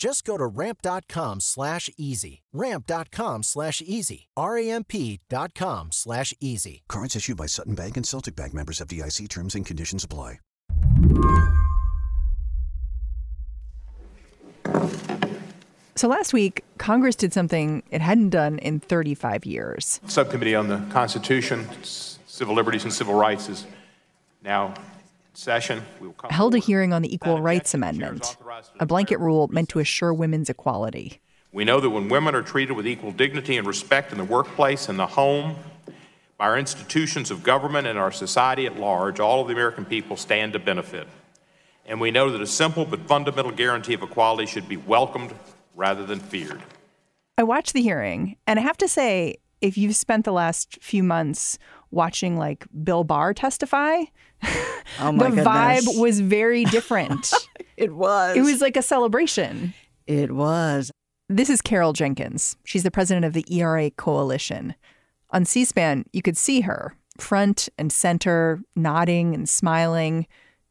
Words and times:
Just 0.00 0.24
go 0.24 0.38
to 0.38 0.46
ramp.com 0.46 1.40
slash 1.40 1.90
easy. 1.98 2.40
Ramp.com 2.54 3.42
slash 3.42 3.82
easy. 3.84 4.28
R-A-M-P 4.34 5.20
dot 5.28 5.54
com 5.54 5.92
slash 5.92 6.32
easy. 6.40 6.82
Cards 6.88 7.14
issued 7.14 7.36
by 7.36 7.44
Sutton 7.44 7.74
Bank 7.74 7.98
and 7.98 8.06
Celtic 8.06 8.34
Bank 8.34 8.54
members 8.54 8.80
FDIC 8.80 9.28
terms 9.28 9.54
and 9.54 9.66
conditions 9.66 10.02
apply. 10.02 10.38
So 15.96 16.08
last 16.08 16.32
week, 16.32 16.64
Congress 16.78 17.14
did 17.14 17.34
something 17.34 17.82
it 17.90 18.00
hadn't 18.00 18.30
done 18.30 18.58
in 18.60 18.80
35 18.80 19.44
years. 19.44 20.00
Subcommittee 20.06 20.54
on 20.54 20.68
the 20.68 20.80
Constitution, 20.90 21.68
Civil 21.82 22.54
Liberties, 22.54 22.84
and 22.84 22.92
Civil 22.92 23.12
Rights 23.12 23.50
is 23.50 23.66
now 24.42 24.68
in 24.68 24.99
session. 25.34 25.82
We 26.00 26.08
will 26.08 26.14
come 26.14 26.30
Held 26.30 26.54
a 26.54 26.58
hearing 26.58 26.92
on 26.92 27.02
the 27.02 27.12
Equal 27.14 27.40
Rights 27.40 27.72
Deputy 27.72 27.98
Chair 27.98 28.12
is 28.12 28.24
Amendment, 28.24 28.36
a 28.80 28.86
blanket 28.86 29.18
rule 29.18 29.48
meant 29.48 29.68
to 29.70 29.78
assure 29.78 30.12
women's 30.12 30.48
equality. 30.48 31.20
We 31.52 31.64
know 31.64 31.80
that 31.80 31.90
when 31.90 32.08
women 32.08 32.34
are 32.34 32.42
treated 32.42 32.74
with 32.74 32.86
equal 32.86 33.12
dignity 33.12 33.56
and 33.56 33.66
respect 33.66 34.12
in 34.12 34.18
the 34.18 34.24
workplace 34.24 34.88
and 34.88 34.98
the 34.98 35.06
home, 35.06 35.56
by 36.38 36.46
our 36.46 36.58
institutions 36.58 37.30
of 37.30 37.42
government 37.42 37.86
and 37.86 37.98
our 37.98 38.12
society 38.12 38.66
at 38.66 38.78
large, 38.78 39.20
all 39.20 39.42
of 39.42 39.48
the 39.48 39.52
American 39.52 39.84
people 39.84 40.16
stand 40.16 40.52
to 40.54 40.58
benefit. 40.58 41.06
And 41.84 42.00
we 42.00 42.10
know 42.10 42.30
that 42.30 42.40
a 42.40 42.46
simple 42.46 42.84
but 42.84 43.00
fundamental 43.00 43.50
guarantee 43.50 43.94
of 43.94 44.02
equality 44.02 44.46
should 44.46 44.68
be 44.68 44.76
welcomed 44.76 45.34
rather 45.74 46.06
than 46.06 46.20
feared. 46.20 46.62
I 47.36 47.42
watched 47.42 47.72
the 47.72 47.82
hearing, 47.82 48.36
and 48.46 48.58
I 48.58 48.62
have 48.62 48.78
to 48.78 48.88
say, 48.88 49.36
if 49.60 49.76
you've 49.76 49.96
spent 49.96 50.24
the 50.24 50.32
last 50.32 50.78
few 50.80 51.02
months 51.02 51.58
watching 51.90 52.36
like 52.36 52.66
Bill 52.84 53.04
Barr 53.04 53.34
testify, 53.34 54.02
Oh 54.42 54.52
my 55.12 55.30
the 55.30 55.36
goodness. 55.36 55.46
vibe 55.46 56.00
was 56.00 56.20
very 56.20 56.64
different. 56.64 57.32
It 57.76 57.94
was. 57.94 58.36
it 58.36 58.42
was 58.42 58.60
like 58.60 58.76
a 58.76 58.82
celebration. 58.82 59.72
It 60.06 60.32
was. 60.32 60.92
This 61.30 61.48
is 61.48 61.62
Carol 61.62 61.94
Jenkins. 61.94 62.58
She's 62.62 62.82
the 62.82 62.90
president 62.90 63.24
of 63.24 63.32
the 63.32 63.42
ERA 63.50 63.90
Coalition. 63.90 64.74
On 65.30 65.46
C 65.46 65.64
SPAN, 65.64 66.04
you 66.12 66.20
could 66.20 66.36
see 66.36 66.60
her 66.60 66.94
front 67.18 67.70
and 67.78 67.90
center, 67.90 68.60
nodding 68.76 69.34
and 69.34 69.48
smiling. 69.48 70.26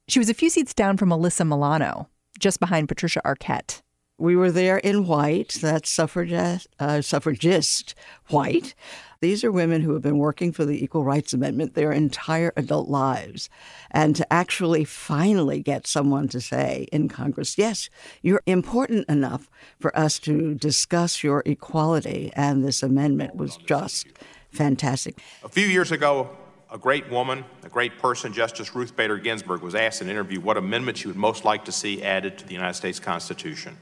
She 0.08 0.20
was 0.20 0.30
a 0.30 0.36
few 0.36 0.52
seats 0.52 0.72
down 0.76 0.98
from 0.98 1.09
Alyssa 1.09 1.48
Milano, 1.48 2.09
just 2.38 2.59
behind 2.59 2.88
Patricia 2.89 3.22
Arquette. 3.26 3.81
We 4.20 4.36
were 4.36 4.52
there 4.52 4.78
in 4.78 5.08
white. 5.08 5.58
That's 5.62 5.98
uh, 5.98 7.02
suffragist 7.02 7.95
white. 8.27 8.76
These 9.21 9.43
are 9.43 9.52
women 9.52 9.82
who 9.82 9.93
have 9.93 10.02
been 10.02 10.17
working 10.17 10.52
for 10.52 10.66
the 10.66 10.82
Equal 10.82 11.04
Rights 11.04 11.33
Amendment 11.33 11.73
their 11.73 11.92
entire 11.92 12.54
adult 12.58 12.89
lives. 12.89 13.49
And 13.92 14.16
to 14.17 14.32
actually 14.32 14.83
finally 14.83 15.61
get 15.61 15.88
someone 15.88 16.27
to 16.30 16.42
say 16.42 16.88
in 16.92 17.08
Congress, 17.08 17.58
yes, 17.58 17.89
you're 18.21 18.42
important 18.45 19.08
enough 19.10 19.49
for 19.80 19.98
us 19.98 20.20
to 20.20 20.54
discuss 20.54 21.23
your 21.23 21.42
equality, 21.45 22.32
and 22.33 22.64
this 22.64 22.83
amendment 22.83 23.36
was 23.36 23.58
just 23.58 24.08
fantastic. 24.52 25.17
A 25.43 25.49
few 25.49 25.67
years 25.67 25.92
ago, 25.92 26.30
a 26.72 26.77
great 26.77 27.10
woman, 27.10 27.43
a 27.64 27.70
great 27.70 27.98
person, 27.99 28.32
Justice 28.32 28.76
Ruth 28.76 28.95
Bader 28.95 29.17
Ginsburg, 29.17 29.61
was 29.61 29.76
asked 29.76 30.02
in 30.02 30.08
an 30.08 30.11
interview 30.11 30.39
what 30.39 30.55
amendment 30.55 30.98
she 30.98 31.08
would 31.08 31.17
most 31.17 31.43
like 31.43 31.66
to 31.66 31.72
see 31.72 32.04
added 32.04 32.38
to 32.38 32.45
the 32.45 32.54
United 32.54 32.76
States 32.76 32.99
Constitution. 32.99 33.77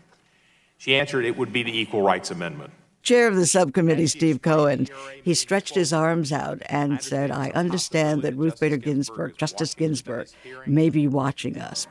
She 0.77 0.95
answered 0.95 1.25
it 1.25 1.37
would 1.37 1.51
be 1.51 1.63
the 1.63 1.77
Equal 1.77 2.01
Rights 2.01 2.31
Amendment. 2.31 2.71
Chair 3.03 3.27
of 3.27 3.35
the 3.35 3.45
subcommittee, 3.45 4.07
Steve 4.07 4.41
Cohen, 4.41 4.87
he 5.23 5.33
stretched 5.33 5.75
his 5.75 5.93
arms 5.93 6.33
out 6.33 6.61
and 6.65 7.01
said, 7.01 7.31
I 7.31 7.51
understand 7.51 8.21
that 8.23 8.35
Ruth 8.35 8.59
Bader 8.59 8.77
Ginsburg, 8.77 9.37
Justice 9.37 9.73
Ginsburg, 9.73 10.27
may 10.65 10.89
be 10.89 11.07
watching 11.07 11.57
us. 11.57 11.87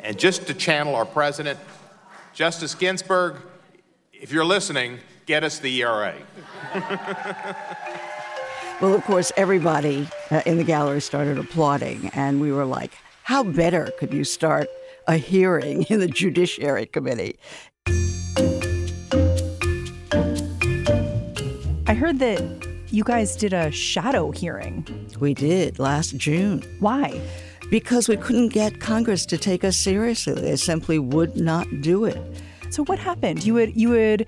And 0.00 0.18
just 0.18 0.46
to 0.48 0.54
channel 0.54 0.94
our 0.94 1.06
president, 1.06 1.58
Justice 2.34 2.74
Ginsburg, 2.74 3.36
if 4.12 4.30
you're 4.30 4.44
listening, 4.44 4.98
get 5.24 5.42
us 5.42 5.58
the 5.58 5.80
ERA. 5.80 6.14
Well, 8.82 8.94
of 8.94 9.04
course, 9.04 9.30
everybody 9.36 10.08
uh, 10.32 10.42
in 10.44 10.56
the 10.56 10.64
gallery 10.64 11.00
started 11.00 11.38
applauding, 11.38 12.08
and 12.14 12.40
we 12.40 12.50
were 12.50 12.64
like, 12.64 12.90
how 13.22 13.44
better 13.44 13.92
could 13.96 14.12
you 14.12 14.24
start 14.24 14.66
a 15.06 15.16
hearing 15.18 15.84
in 15.84 16.00
the 16.00 16.08
Judiciary 16.08 16.86
Committee? 16.86 17.38
I 21.92 21.94
heard 21.94 22.20
that 22.20 22.40
you 22.88 23.04
guys 23.04 23.36
did 23.36 23.52
a 23.52 23.70
shadow 23.70 24.30
hearing. 24.30 24.86
We 25.20 25.34
did 25.34 25.78
last 25.78 26.16
June 26.16 26.62
Why? 26.80 27.20
because 27.70 28.08
we 28.08 28.16
couldn't 28.16 28.48
get 28.48 28.80
Congress 28.80 29.26
to 29.26 29.36
take 29.36 29.62
us 29.62 29.76
seriously. 29.76 30.32
They 30.32 30.56
simply 30.56 30.98
would 30.98 31.36
not 31.36 31.66
do 31.82 32.06
it. 32.06 32.18
So 32.70 32.82
what 32.84 32.98
happened? 32.98 33.44
You 33.44 33.52
would 33.54 33.76
you 33.76 33.90
would 33.90 34.26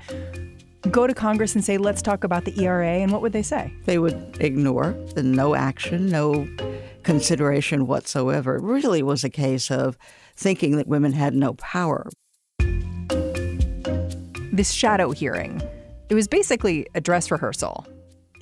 go 0.90 1.06
to 1.06 1.14
Congress 1.14 1.54
and 1.54 1.64
say, 1.64 1.78
"Let's 1.78 2.02
talk 2.02 2.22
about 2.22 2.44
the 2.44 2.52
ERA," 2.62 2.86
and 2.86 3.10
what 3.10 3.22
would 3.22 3.32
they 3.32 3.42
say? 3.42 3.72
They 3.86 3.98
would 3.98 4.36
ignore 4.40 4.94
the 5.14 5.22
no 5.22 5.54
action, 5.54 6.10
no 6.10 6.46
consideration 7.02 7.86
whatsoever. 7.86 8.56
It 8.56 8.62
really 8.62 9.02
was 9.02 9.24
a 9.24 9.30
case 9.30 9.70
of 9.70 9.96
thinking 10.36 10.76
that 10.76 10.86
women 10.86 11.12
had 11.12 11.34
no 11.34 11.54
power. 11.54 12.10
This 14.54 14.70
shadow 14.70 15.10
hearing, 15.10 15.60
it 16.08 16.14
was 16.14 16.28
basically 16.28 16.86
a 16.94 17.00
dress 17.00 17.32
rehearsal. 17.32 17.84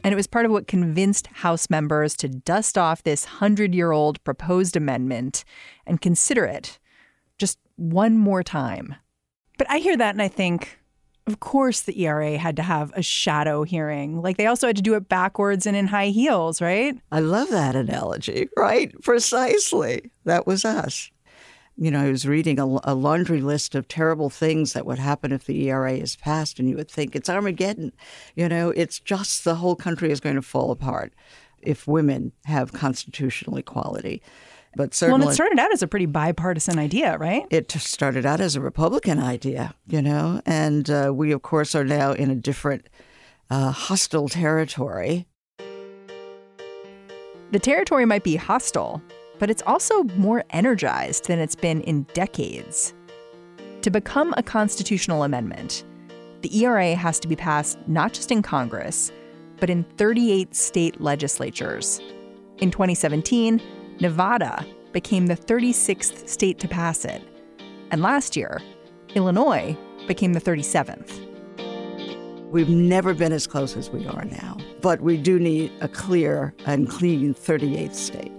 And 0.04 0.12
it 0.12 0.16
was 0.16 0.26
part 0.26 0.44
of 0.44 0.52
what 0.52 0.66
convinced 0.66 1.26
House 1.28 1.70
members 1.70 2.14
to 2.16 2.28
dust 2.28 2.76
off 2.76 3.02
this 3.02 3.24
100-year-old 3.24 4.22
proposed 4.22 4.76
amendment 4.76 5.42
and 5.86 6.02
consider 6.02 6.44
it 6.44 6.78
just 7.38 7.58
one 7.76 8.18
more 8.18 8.42
time. 8.42 8.94
But 9.56 9.70
I 9.70 9.78
hear 9.78 9.96
that 9.96 10.14
and 10.14 10.20
I 10.20 10.28
think 10.28 10.78
of 11.26 11.40
course 11.40 11.80
the 11.80 11.98
ERA 12.02 12.36
had 12.36 12.56
to 12.56 12.62
have 12.62 12.92
a 12.94 13.00
shadow 13.00 13.62
hearing. 13.62 14.20
Like 14.20 14.36
they 14.36 14.46
also 14.46 14.66
had 14.66 14.76
to 14.76 14.82
do 14.82 14.92
it 14.96 15.08
backwards 15.08 15.64
and 15.64 15.74
in 15.74 15.86
high 15.86 16.08
heels, 16.08 16.60
right? 16.60 16.94
I 17.10 17.20
love 17.20 17.48
that 17.48 17.74
analogy, 17.74 18.50
right? 18.54 18.92
Precisely. 19.00 20.10
That 20.26 20.46
was 20.46 20.66
us. 20.66 21.10
You 21.76 21.90
know, 21.90 22.02
I 22.02 22.10
was 22.10 22.26
reading 22.26 22.58
a, 22.60 22.66
a, 22.84 22.94
laundry 22.94 23.40
list 23.40 23.74
of 23.74 23.88
terrible 23.88 24.28
things 24.28 24.74
that 24.74 24.84
would 24.84 24.98
happen 24.98 25.32
if 25.32 25.46
the 25.46 25.68
ERA 25.68 25.94
is 25.94 26.16
passed, 26.16 26.58
and 26.58 26.68
you 26.68 26.76
would 26.76 26.90
think 26.90 27.16
it's 27.16 27.30
Armageddon. 27.30 27.92
You 28.36 28.48
know, 28.48 28.70
it's 28.70 29.00
just 29.00 29.44
the 29.44 29.56
whole 29.56 29.74
country 29.74 30.10
is 30.12 30.20
going 30.20 30.36
to 30.36 30.42
fall 30.42 30.70
apart 30.70 31.14
if 31.62 31.86
women 31.86 32.32
have 32.44 32.72
constitutional 32.72 33.56
equality. 33.56 34.22
But 34.74 34.94
certainly, 34.94 35.20
well, 35.20 35.30
it 35.30 35.34
started 35.34 35.58
out 35.58 35.72
as 35.72 35.82
a 35.82 35.86
pretty 35.86 36.06
bipartisan 36.06 36.78
idea, 36.78 37.18
right? 37.18 37.44
It 37.50 37.70
started 37.72 38.24
out 38.24 38.40
as 38.40 38.56
a 38.56 38.60
Republican 38.60 39.18
idea, 39.18 39.74
you 39.86 40.00
know, 40.00 40.40
and 40.46 40.88
uh, 40.88 41.12
we, 41.14 41.32
of 41.32 41.42
course, 41.42 41.74
are 41.74 41.84
now 41.84 42.12
in 42.12 42.30
a 42.30 42.34
different 42.34 42.88
uh, 43.50 43.70
hostile 43.70 44.28
territory. 44.28 45.26
The 47.50 47.58
territory 47.58 48.06
might 48.06 48.24
be 48.24 48.36
hostile, 48.36 49.02
but 49.42 49.50
it's 49.50 49.64
also 49.66 50.04
more 50.14 50.44
energized 50.50 51.26
than 51.26 51.40
it's 51.40 51.56
been 51.56 51.80
in 51.80 52.04
decades. 52.14 52.94
To 53.80 53.90
become 53.90 54.32
a 54.36 54.42
constitutional 54.44 55.24
amendment, 55.24 55.82
the 56.42 56.62
ERA 56.64 56.94
has 56.94 57.18
to 57.18 57.26
be 57.26 57.34
passed 57.34 57.76
not 57.88 58.12
just 58.12 58.30
in 58.30 58.40
Congress, 58.40 59.10
but 59.58 59.68
in 59.68 59.82
38 59.96 60.54
state 60.54 61.00
legislatures. 61.00 62.00
In 62.58 62.70
2017, 62.70 63.60
Nevada 63.98 64.64
became 64.92 65.26
the 65.26 65.36
36th 65.36 66.28
state 66.28 66.60
to 66.60 66.68
pass 66.68 67.04
it. 67.04 67.20
And 67.90 68.00
last 68.00 68.36
year, 68.36 68.62
Illinois 69.16 69.76
became 70.06 70.34
the 70.34 70.40
37th. 70.40 71.18
We've 72.52 72.68
never 72.68 73.12
been 73.12 73.32
as 73.32 73.48
close 73.48 73.76
as 73.76 73.90
we 73.90 74.06
are 74.06 74.24
now, 74.24 74.56
but 74.82 75.00
we 75.00 75.16
do 75.16 75.40
need 75.40 75.72
a 75.80 75.88
clear 75.88 76.54
and 76.64 76.88
clean 76.88 77.34
38th 77.34 77.94
state. 77.94 78.30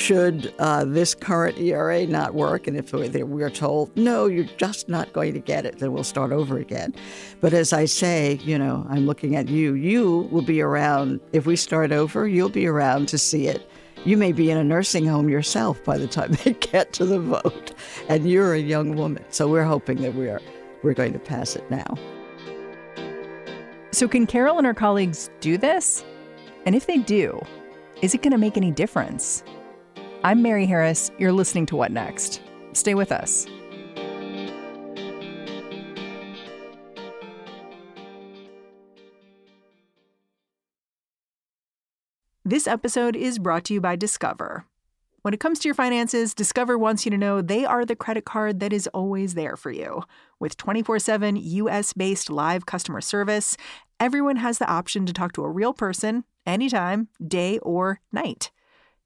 Should 0.00 0.52
uh, 0.58 0.84
this 0.84 1.14
current 1.14 1.58
ERA 1.58 2.06
not 2.06 2.34
work, 2.34 2.66
and 2.66 2.76
if 2.76 2.92
we're 2.92 3.50
told, 3.50 3.94
no, 3.96 4.26
you're 4.26 4.44
just 4.56 4.88
not 4.88 5.12
going 5.12 5.34
to 5.34 5.40
get 5.40 5.66
it, 5.66 5.78
then 5.78 5.92
we'll 5.92 6.02
start 6.02 6.32
over 6.32 6.58
again. 6.58 6.94
But 7.40 7.52
as 7.52 7.72
I 7.72 7.84
say, 7.84 8.40
you 8.42 8.58
know, 8.58 8.86
I'm 8.88 9.06
looking 9.06 9.36
at 9.36 9.48
you. 9.48 9.74
You 9.74 10.28
will 10.32 10.42
be 10.42 10.62
around. 10.62 11.20
If 11.32 11.46
we 11.46 11.54
start 11.54 11.92
over, 11.92 12.26
you'll 12.26 12.48
be 12.48 12.66
around 12.66 13.08
to 13.08 13.18
see 13.18 13.46
it. 13.46 13.70
You 14.04 14.16
may 14.16 14.32
be 14.32 14.50
in 14.50 14.56
a 14.56 14.64
nursing 14.64 15.06
home 15.06 15.28
yourself 15.28 15.84
by 15.84 15.98
the 15.98 16.08
time 16.08 16.32
they 16.44 16.54
get 16.54 16.92
to 16.94 17.04
the 17.04 17.20
vote, 17.20 17.72
and 18.08 18.28
you're 18.28 18.54
a 18.54 18.60
young 18.60 18.96
woman. 18.96 19.24
So 19.28 19.48
we're 19.48 19.64
hoping 19.64 20.00
that 20.02 20.14
we're 20.14 20.40
we're 20.82 20.94
going 20.94 21.12
to 21.12 21.18
pass 21.18 21.56
it 21.56 21.70
now. 21.70 21.94
So 23.92 24.08
can 24.08 24.26
Carol 24.26 24.56
and 24.56 24.66
her 24.66 24.72
colleagues 24.72 25.28
do 25.40 25.58
this? 25.58 26.04
And 26.64 26.74
if 26.74 26.86
they 26.86 26.98
do, 26.98 27.38
is 28.00 28.14
it 28.14 28.22
going 28.22 28.32
to 28.32 28.38
make 28.38 28.56
any 28.56 28.70
difference? 28.70 29.44
I'm 30.22 30.42
Mary 30.42 30.66
Harris. 30.66 31.10
You're 31.16 31.32
listening 31.32 31.64
to 31.66 31.76
What 31.76 31.92
Next? 31.92 32.42
Stay 32.74 32.94
with 32.94 33.10
us. 33.10 33.46
This 42.44 42.66
episode 42.66 43.16
is 43.16 43.38
brought 43.38 43.64
to 43.64 43.72
you 43.72 43.80
by 43.80 43.96
Discover. 43.96 44.66
When 45.22 45.32
it 45.32 45.40
comes 45.40 45.58
to 45.60 45.68
your 45.68 45.74
finances, 45.74 46.34
Discover 46.34 46.76
wants 46.76 47.06
you 47.06 47.10
to 47.12 47.16
know 47.16 47.40
they 47.40 47.64
are 47.64 47.86
the 47.86 47.96
credit 47.96 48.26
card 48.26 48.60
that 48.60 48.74
is 48.74 48.86
always 48.88 49.32
there 49.32 49.56
for 49.56 49.70
you. 49.70 50.02
With 50.38 50.58
24 50.58 50.98
7 50.98 51.36
US 51.36 51.94
based 51.94 52.28
live 52.28 52.66
customer 52.66 53.00
service, 53.00 53.56
everyone 53.98 54.36
has 54.36 54.58
the 54.58 54.68
option 54.70 55.06
to 55.06 55.14
talk 55.14 55.32
to 55.32 55.44
a 55.44 55.50
real 55.50 55.72
person 55.72 56.24
anytime, 56.44 57.08
day 57.26 57.58
or 57.60 58.00
night. 58.12 58.50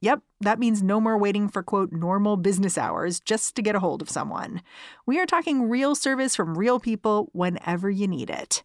Yep, 0.05 0.21
that 0.43 0.59
means 0.59 0.83
no 0.83 1.01
more 1.01 1.17
waiting 1.17 1.49
for 1.49 1.63
quote 1.63 1.91
normal 1.91 2.37
business 2.37 2.77
hours 2.77 3.21
just 3.21 3.57
to 3.57 3.63
get 3.63 3.75
a 3.75 3.81
hold 3.81 4.03
of 4.03 4.11
someone. 4.11 4.61
We 5.07 5.19
are 5.19 5.25
talking 5.25 5.67
real 5.67 5.95
service 5.95 6.37
from 6.37 6.59
real 6.59 6.79
people 6.79 7.31
whenever 7.33 7.89
you 7.89 8.07
need 8.07 8.29
it. 8.29 8.63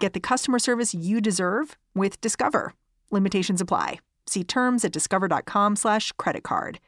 Get 0.00 0.14
the 0.14 0.18
customer 0.18 0.58
service 0.58 0.92
you 0.92 1.20
deserve 1.20 1.78
with 1.94 2.20
Discover. 2.20 2.74
Limitations 3.12 3.60
apply. 3.60 4.00
See 4.26 4.42
terms 4.42 4.84
at 4.84 4.90
discover.com/slash 4.90 6.10
credit 6.18 6.42
card. 6.42 6.80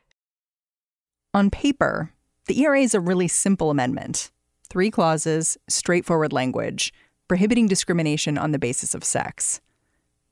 On 1.32 1.48
paper, 1.48 2.10
the 2.48 2.60
ERA 2.60 2.80
is 2.80 2.96
a 2.96 3.00
really 3.00 3.28
simple 3.28 3.70
amendment. 3.70 4.32
Three 4.68 4.90
clauses, 4.90 5.56
straightforward 5.68 6.32
language, 6.32 6.92
prohibiting 7.28 7.68
discrimination 7.68 8.36
on 8.36 8.50
the 8.50 8.58
basis 8.58 8.96
of 8.96 9.04
sex. 9.04 9.60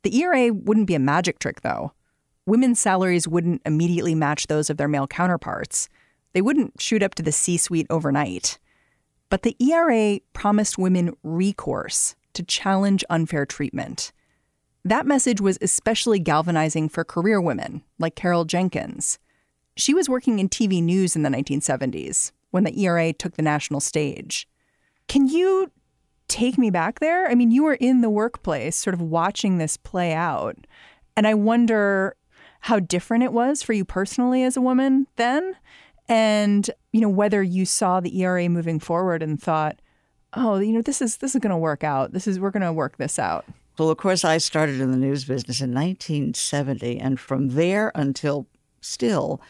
The 0.02 0.16
ERA 0.18 0.52
wouldn't 0.52 0.88
be 0.88 0.96
a 0.96 0.98
magic 0.98 1.38
trick, 1.38 1.60
though 1.60 1.92
women's 2.46 2.80
salaries 2.80 3.28
wouldn't 3.28 3.62
immediately 3.64 4.14
match 4.14 4.46
those 4.46 4.70
of 4.70 4.76
their 4.76 4.88
male 4.88 5.06
counterparts. 5.06 5.88
They 6.32 6.42
wouldn't 6.42 6.80
shoot 6.80 7.02
up 7.02 7.14
to 7.16 7.22
the 7.22 7.32
C 7.32 7.56
suite 7.56 7.86
overnight. 7.90 8.58
But 9.28 9.42
the 9.42 9.56
ERA 9.60 10.20
promised 10.32 10.78
women 10.78 11.14
recourse 11.22 12.14
to 12.34 12.42
challenge 12.42 13.04
unfair 13.10 13.46
treatment. 13.46 14.12
That 14.84 15.06
message 15.06 15.40
was 15.40 15.58
especially 15.60 16.18
galvanizing 16.18 16.88
for 16.88 17.04
career 17.04 17.40
women 17.40 17.82
like 17.98 18.16
Carol 18.16 18.44
Jenkins. 18.44 19.18
She 19.76 19.94
was 19.94 20.08
working 20.08 20.38
in 20.38 20.48
TV 20.48 20.82
news 20.82 21.14
in 21.14 21.22
the 21.22 21.28
1970s 21.28 22.32
when 22.50 22.64
the 22.64 22.78
ERA 22.80 23.12
took 23.12 23.34
the 23.34 23.42
national 23.42 23.80
stage. 23.80 24.48
Can 25.06 25.28
you 25.28 25.70
take 26.28 26.56
me 26.56 26.70
back 26.70 27.00
there? 27.00 27.28
I 27.28 27.34
mean, 27.34 27.50
you 27.50 27.64
were 27.64 27.74
in 27.74 28.00
the 28.00 28.10
workplace, 28.10 28.76
sort 28.76 28.94
of 28.94 29.00
watching 29.00 29.58
this 29.58 29.76
play 29.76 30.12
out. 30.12 30.56
And 31.16 31.26
I 31.26 31.34
wonder 31.34 32.16
how 32.60 32.78
different 32.78 33.24
it 33.24 33.32
was 33.32 33.62
for 33.62 33.72
you 33.72 33.84
personally 33.84 34.42
as 34.42 34.56
a 34.56 34.60
woman 34.60 35.06
then 35.16 35.56
and 36.10 36.70
you 36.92 37.00
know 37.00 37.08
whether 37.08 37.42
you 37.42 37.64
saw 37.64 38.00
the 38.00 38.20
ERA 38.20 38.48
moving 38.48 38.78
forward 38.78 39.22
and 39.22 39.40
thought 39.40 39.80
oh 40.34 40.58
you 40.58 40.72
know 40.72 40.82
this 40.82 41.00
is 41.00 41.18
this 41.18 41.34
is 41.34 41.40
going 41.40 41.50
to 41.50 41.56
work 41.56 41.84
out. 41.84 42.12
This 42.12 42.26
is 42.26 42.38
we're 42.38 42.50
going 42.50 42.62
to 42.62 42.72
work 42.72 42.98
this 42.98 43.18
out. 43.18 43.46
Well 43.78 43.88
of 43.88 43.96
course 43.96 44.24
I 44.24 44.38
started 44.38 44.80
in 44.80 44.90
the 44.90 44.98
news 44.98 45.24
business 45.24 45.60
in 45.60 45.72
1970 45.72 46.98
and 46.98 47.18
from 47.18 47.50
there 47.50 47.92
until 47.94 48.46
still 48.80 49.40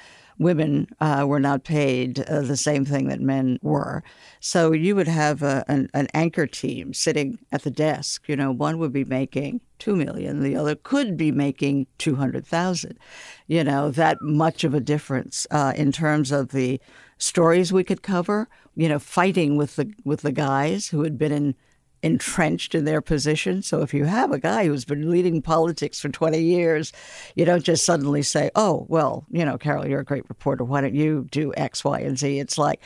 women 0.40 0.88
uh, 1.00 1.25
were 1.28 1.38
not 1.38 1.64
paid 1.64 2.19
uh, 2.20 2.40
the 2.40 2.56
same 2.56 2.84
thing 2.84 3.08
that 3.08 3.20
men 3.20 3.58
were. 3.62 4.02
So 4.40 4.72
you 4.72 4.96
would 4.96 5.06
have 5.06 5.42
a, 5.42 5.64
an, 5.69 5.88
an, 5.92 6.08
anchor 6.14 6.46
team 6.46 6.94
sitting 6.94 7.38
at 7.52 7.62
the 7.62 7.70
desk. 7.70 8.26
You 8.26 8.37
know, 8.37 8.50
one 8.50 8.78
would 8.78 8.92
be 8.92 9.04
making 9.04 9.60
two 9.78 9.94
million, 9.94 10.42
the 10.42 10.56
other 10.56 10.75
could 10.75 11.16
be 11.16 11.31
making 11.31 11.87
two 11.98 12.16
hundred 12.16 12.46
thousand. 12.46 12.98
You 13.46 13.62
know, 13.62 13.90
that 13.90 14.16
much 14.22 14.64
of 14.64 14.75
a 14.75 14.81
difference 14.81 15.46
uh, 15.50 15.75
in 15.76 15.92
terms 15.92 16.32
of 16.32 16.48
the 16.48 16.81
stories 17.19 17.72
we 17.72 17.84
could 17.84 18.02
cover. 18.02 18.48
You 18.75 18.88
know, 18.88 18.98
fighting 18.98 19.56
with 19.56 19.76
the 19.76 19.92
with 20.04 20.22
the 20.22 20.32
guys 20.32 20.88
who 20.88 21.02
had 21.02 21.19
been 21.19 21.32
in 21.32 21.54
entrenched 22.02 22.75
in 22.75 22.85
their 22.85 23.00
position. 23.00 23.62
So 23.62 23.82
if 23.82 23.93
you 23.93 24.05
have 24.05 24.32
a 24.32 24.38
guy 24.38 24.67
who's 24.67 24.85
been 24.85 25.11
leading 25.11 25.43
politics 25.43 26.00
for 26.00 26.08
20 26.08 26.41
years, 26.41 26.93
you 27.35 27.44
don't 27.44 27.64
just 27.64 27.85
suddenly 27.85 28.23
say, 28.23 28.50
oh, 28.55 28.87
well, 28.88 29.26
you 29.31 29.44
know, 29.44 29.58
Carol, 29.58 29.87
you're 29.87 30.00
a 30.00 30.05
great 30.05 30.29
reporter. 30.29 30.64
Why 30.64 30.81
don't 30.81 30.94
you 30.94 31.26
do 31.31 31.52
X, 31.56 31.85
Y, 31.85 32.00
and 32.00 32.19
Z? 32.19 32.38
It's 32.38 32.58
like, 32.58 32.81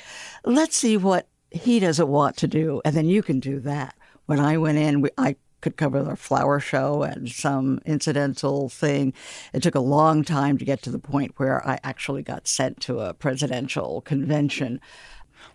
let's 0.44 0.76
see 0.76 0.96
what 0.96 1.28
he 1.50 1.78
doesn't 1.78 2.08
want 2.08 2.36
to 2.38 2.48
do, 2.48 2.82
and 2.84 2.96
then 2.96 3.06
you 3.06 3.22
can 3.22 3.40
do 3.40 3.60
that. 3.60 3.94
When 4.26 4.40
I 4.40 4.56
went 4.56 4.78
in, 4.78 5.02
we, 5.02 5.10
I 5.16 5.36
could 5.60 5.76
cover 5.78 6.02
the 6.02 6.16
flower 6.16 6.60
show 6.60 7.02
and 7.02 7.30
some 7.30 7.80
incidental 7.86 8.68
thing. 8.68 9.14
It 9.54 9.62
took 9.62 9.74
a 9.74 9.80
long 9.80 10.22
time 10.22 10.58
to 10.58 10.64
get 10.64 10.82
to 10.82 10.90
the 10.90 10.98
point 10.98 11.32
where 11.38 11.66
I 11.66 11.78
actually 11.82 12.22
got 12.22 12.46
sent 12.46 12.80
to 12.82 13.00
a 13.00 13.14
presidential 13.14 14.02
convention. 14.02 14.80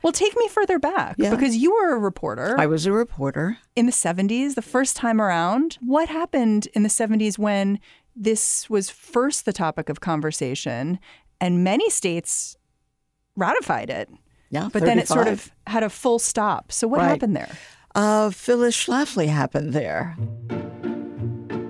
Well, 0.01 0.13
take 0.13 0.35
me 0.37 0.47
further 0.47 0.79
back 0.79 1.15
yeah. 1.17 1.29
because 1.29 1.55
you 1.57 1.73
were 1.73 1.95
a 1.95 1.99
reporter. 1.99 2.55
I 2.57 2.65
was 2.65 2.85
a 2.85 2.91
reporter. 2.91 3.57
In 3.75 3.85
the 3.85 3.91
70s, 3.91 4.55
the 4.55 4.61
first 4.61 4.95
time 4.95 5.21
around. 5.21 5.77
What 5.81 6.09
happened 6.09 6.67
in 6.73 6.83
the 6.83 6.89
70s 6.89 7.37
when 7.37 7.79
this 8.15 8.69
was 8.69 8.89
first 8.89 9.45
the 9.45 9.53
topic 9.53 9.89
of 9.89 9.99
conversation 9.99 10.99
and 11.39 11.63
many 11.63 11.89
states 11.89 12.57
ratified 13.35 13.89
it? 13.89 14.09
Yeah. 14.49 14.69
But 14.73 14.81
35. 14.81 14.85
then 14.85 14.99
it 14.99 15.07
sort 15.07 15.27
of 15.27 15.51
had 15.67 15.83
a 15.83 15.89
full 15.89 16.19
stop. 16.19 16.71
So 16.71 16.87
what 16.87 16.99
right. 16.99 17.09
happened 17.09 17.35
there? 17.35 17.51
Uh, 17.95 18.29
Phyllis 18.29 18.75
Schlafly 18.75 19.27
happened 19.27 19.73
there. 19.73 20.15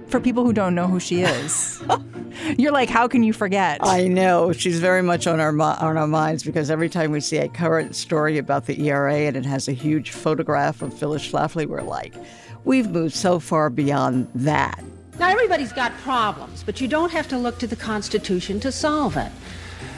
For 0.10 0.20
people 0.20 0.44
who 0.44 0.54
don't 0.54 0.74
know 0.74 0.88
who 0.88 1.00
she 1.00 1.22
is. 1.22 1.84
You're 2.58 2.72
like, 2.72 2.90
how 2.90 3.08
can 3.08 3.22
you 3.22 3.32
forget? 3.32 3.78
I 3.82 4.08
know 4.08 4.52
she's 4.52 4.80
very 4.80 5.04
much 5.04 5.28
on 5.28 5.40
our 5.40 5.50
on 5.62 5.98
our 5.98 6.08
minds 6.08 6.44
because 6.44 6.72
every 6.72 6.90
time 6.90 7.12
we 7.12 7.20
see 7.20 7.38
a 7.38 7.48
current 7.48 7.96
story 7.96 8.38
about 8.38 8.66
the 8.66 8.88
ERA 8.88 9.14
and 9.14 9.38
it 9.38 9.46
has 9.46 9.68
a 9.68 9.74
huge 9.74 10.12
photograph 10.12 10.82
of 10.82 10.94
Phyllis 10.98 11.30
Schlafly, 11.30 11.68
we're 11.68 11.82
like, 11.82 12.16
we've 12.64 12.90
moved 12.90 13.14
so 13.14 13.40
far 13.40 13.70
beyond 13.70 14.28
that. 14.34 14.84
Now 15.20 15.30
everybody's 15.30 15.74
got 15.74 15.96
problems, 15.98 16.64
but 16.64 16.82
you 16.82 16.88
don't 16.88 17.12
have 17.12 17.28
to 17.28 17.38
look 17.38 17.60
to 17.60 17.68
the 17.68 17.76
Constitution 17.76 18.60
to 18.62 18.72
solve 18.72 19.16
it. 19.18 19.32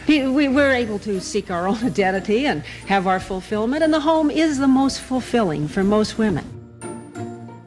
We, 0.07 0.47
we're 0.47 0.73
able 0.73 0.99
to 0.99 1.21
seek 1.21 1.51
our 1.51 1.67
own 1.67 1.77
identity 1.83 2.47
and 2.47 2.63
have 2.87 3.07
our 3.07 3.19
fulfillment, 3.19 3.83
and 3.83 3.93
the 3.93 3.99
home 3.99 4.29
is 4.29 4.57
the 4.57 4.67
most 4.67 4.99
fulfilling 4.99 5.67
for 5.67 5.83
most 5.83 6.17
women. 6.17 6.45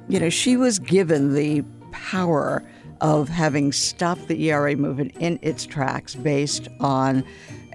You 0.08 0.20
know, 0.20 0.28
she 0.28 0.56
was 0.56 0.78
given 0.78 1.32
the 1.32 1.64
power 2.04 2.62
of 3.00 3.28
having 3.28 3.72
stopped 3.72 4.28
the 4.28 4.50
ERA 4.50 4.76
movement 4.76 5.12
in 5.20 5.38
its 5.42 5.64
tracks 5.64 6.14
based 6.14 6.68
on 6.80 7.24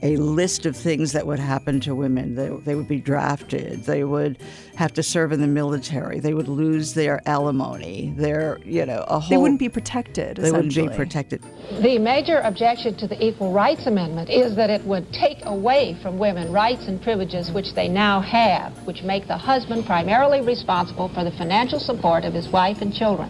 a 0.02 0.16
list 0.16 0.66
of 0.66 0.78
things 0.78 1.12
that 1.12 1.28
would 1.28 1.40
happen 1.40 1.80
to 1.82 1.94
women. 1.94 2.36
They, 2.36 2.48
they 2.64 2.76
would 2.76 2.88
be 2.88 3.02
drafted. 3.02 3.84
They 3.84 4.04
would 4.06 4.38
have 4.76 4.94
to 4.94 5.04
serve 5.04 5.34
in 5.34 5.42
the 5.42 5.48
military. 5.48 6.20
They 6.20 6.34
would 6.34 6.48
lose 6.48 6.94
their 6.94 7.22
alimony. 7.28 8.14
Their, 8.16 8.60
you 8.64 8.86
know, 8.86 9.04
a 9.08 9.20
whole. 9.20 9.30
They 9.30 9.38
wouldn't 9.38 9.60
be 9.60 9.68
protected. 9.68 10.38
They 10.38 10.52
wouldn't 10.52 10.76
be 10.76 10.88
protected. 10.88 11.44
The 11.82 11.98
major 11.98 12.40
objection 12.40 12.96
to 12.98 13.08
the 13.08 13.22
Equal 13.22 13.52
Rights 13.52 13.88
Amendment 13.88 14.30
is 14.30 14.56
that 14.56 14.70
it 14.70 14.84
would 14.86 15.12
take 15.12 15.40
away 15.44 15.98
from 16.02 16.18
women 16.18 16.52
rights 16.54 16.88
and 16.88 17.02
privileges 17.02 17.52
which 17.52 17.74
they 17.74 17.90
now 17.90 18.22
have, 18.22 18.72
which 18.86 19.04
make 19.04 19.28
the 19.28 19.38
husband 19.38 19.86
primarily 19.86 20.40
responsible 20.40 21.10
for 21.10 21.26
the 21.26 21.32
financial 21.32 21.80
support 21.80 22.24
of 22.24 22.34
his 22.34 22.48
wife 22.48 22.82
and 22.82 22.94
children. 22.94 23.30